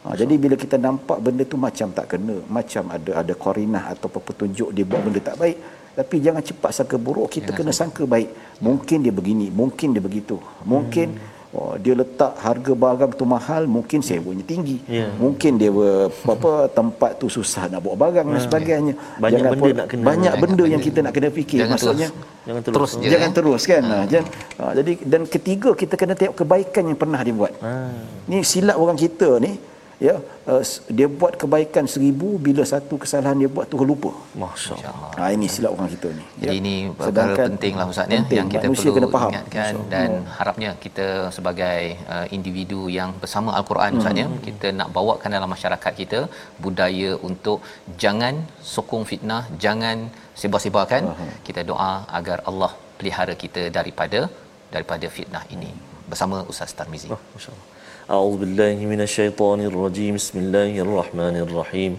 [0.01, 4.09] Ha, jadi bila kita nampak benda tu macam tak kena, macam ada ada korinah atau
[4.09, 5.57] petunjuk dia buat benda tak baik,
[5.91, 8.31] tapi jangan cepat sangka buruk, kita kena sangka baik.
[8.63, 10.39] Mungkin dia begini, mungkin dia begitu.
[10.63, 11.19] Mungkin
[11.51, 14.79] oh, dia letak harga barang tu mahal, mungkin sewanya tinggi.
[14.87, 15.11] Ya.
[15.19, 15.67] Mungkin dia
[16.07, 18.93] apa tempat tu susah nak bawa barang dan sebagainya.
[19.19, 20.03] Banyak Jangan benda pun- nak kena.
[20.07, 20.87] Banyak Banyak benda yang benda.
[20.87, 21.59] kita nak kena fikir.
[21.59, 22.39] Jangan Maksudnya terus.
[22.47, 22.75] Jangan terus.
[22.75, 23.09] Terus je.
[23.11, 23.35] jangan eh.
[23.35, 23.83] terus kan.
[23.83, 23.97] Ha.
[24.07, 24.27] Jangan,
[24.57, 27.53] ha, jadi dan ketiga kita kena tengok kebaikan yang pernah dia buat.
[27.59, 27.71] Ha.
[28.31, 29.59] Ni silap orang kita ni
[30.01, 30.15] ya
[30.51, 34.11] uh, s- dia buat kebaikan seribu bila satu kesalahan dia buat tu lupa.
[34.43, 35.11] Masya-Allah.
[35.19, 36.23] Ha ini silap orang kita ni.
[36.41, 36.61] Jadi ya.
[36.61, 38.37] ini perkara Sedangkan penting lah Ustaz ya penting.
[38.39, 39.31] yang kita Manusia perlu kena faham.
[39.33, 41.79] ingatkan dan harapnya kita sebagai
[42.15, 44.41] uh, individu yang bersama al-Quran Ustaz ya Hmm.
[44.47, 46.19] kita nak bawakan dalam masyarakat kita
[46.65, 47.59] budaya untuk
[48.03, 48.35] jangan
[48.73, 49.97] sokong fitnah, jangan
[50.41, 51.03] sebar-sebarkan.
[51.47, 54.21] Kita doa agar Allah pelihara kita daripada
[54.75, 55.71] daripada fitnah ini.
[56.11, 57.07] Bersama Ustaz Tarmizi.
[57.15, 57.67] Oh, Masya Allah.
[58.11, 60.19] أعوذ بالله من الشيطان الرجيم.
[60.19, 61.91] بسم الله الرحمن الرحيم.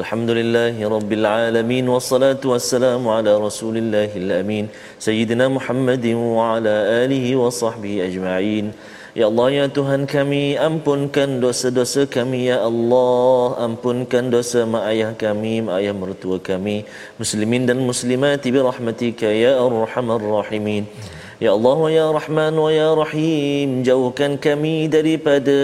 [0.00, 4.72] الحمد لله رب العالمين والصلاة والسلام على رسول الله الأمين.
[4.96, 8.66] سيدنا محمد وعلى آله وصحبه أجمعين.
[9.20, 12.48] يا الله يا تهان كمي أمبن كان دوسا دوسة كمي.
[12.48, 16.88] يا الله أمبن كان دوسا ما أيها كمي ما أيها مرتوى كمي.
[17.20, 20.84] مسلمين دا المسلمات برحمتك يا أرحم الراحمين.
[21.38, 25.54] Ya Allah Ya Rahman Ya Rahim Jauhkan kami daripada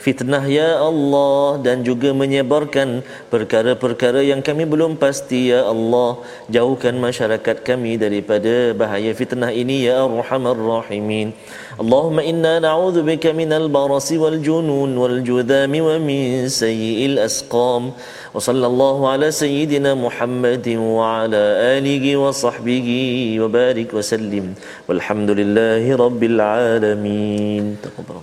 [0.00, 6.24] Fitnah Ya Allah Dan juga menyebarkan Perkara-perkara yang kami belum pasti Ya Allah.
[6.48, 11.36] Jauhkan masyarakat kami daripada Bahaya fitnah ini Ya Rahman Rahimin.
[11.74, 17.90] Allahumma inna na'udhu bika minal barasi wal junun wal judami wa min sayyi'il asqam.
[18.30, 21.42] Wa sallallahu ala sayyidina muhammadin wa ala
[21.74, 24.54] alihi wa sahbihi wa barik wa sallim.
[24.94, 27.64] Walhamdulillahirrabbilalamin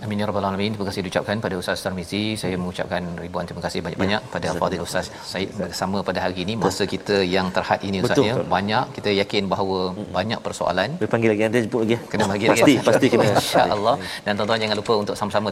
[0.06, 0.72] Amin ya Rabbal Alamin.
[0.74, 4.32] Terima kasih diucapkan pada Ustaz Tarmizi Saya mengucapkan ribuan terima kasih banyak-banyak ya.
[4.36, 6.54] Pada Fadil Ustaz Saya bersama pada hari ini.
[6.64, 8.36] Masa kita yang terhad ini Ustaz ya.
[8.56, 10.06] Banyak kita yakin bahawa hmm.
[10.18, 10.90] Banyak persoalan.
[11.00, 11.96] Boleh panggil lagi Nanti jemput lagi.
[12.12, 12.64] Kena panggil lagi.
[12.64, 13.28] Pasti, pasti kena.
[13.36, 13.96] InsyaAllah.
[14.26, 15.50] Dan tuan-tuan jangan lupa Untuk sama-sama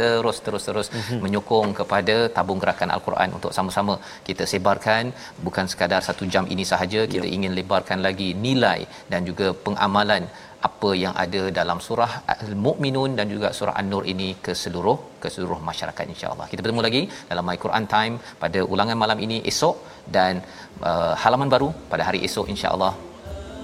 [0.00, 1.18] terus-terus-terus mm-hmm.
[1.24, 3.94] Menyokong kepada Tabung Gerakan Al-Quran Untuk sama-sama
[4.28, 5.04] kita sebarkan.
[5.46, 7.00] Bukan sekadar satu jam ini sahaja.
[7.14, 7.32] Kita ya.
[7.38, 10.22] ingin lebarkan lagi nilai Dan juga pengamalan
[10.68, 15.58] apa yang ada dalam surah Al-Mu'minun dan juga surah An-Nur ini ke seluruh ke seluruh
[15.70, 16.46] masyarakat insya-Allah.
[16.52, 19.76] Kita bertemu lagi dalam My Quran Time pada ulangan malam ini esok
[20.16, 20.44] dan
[20.90, 22.92] uh, halaman baru pada hari esok insya-Allah.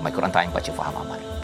[0.05, 1.36] My Quran Time baca faham amal.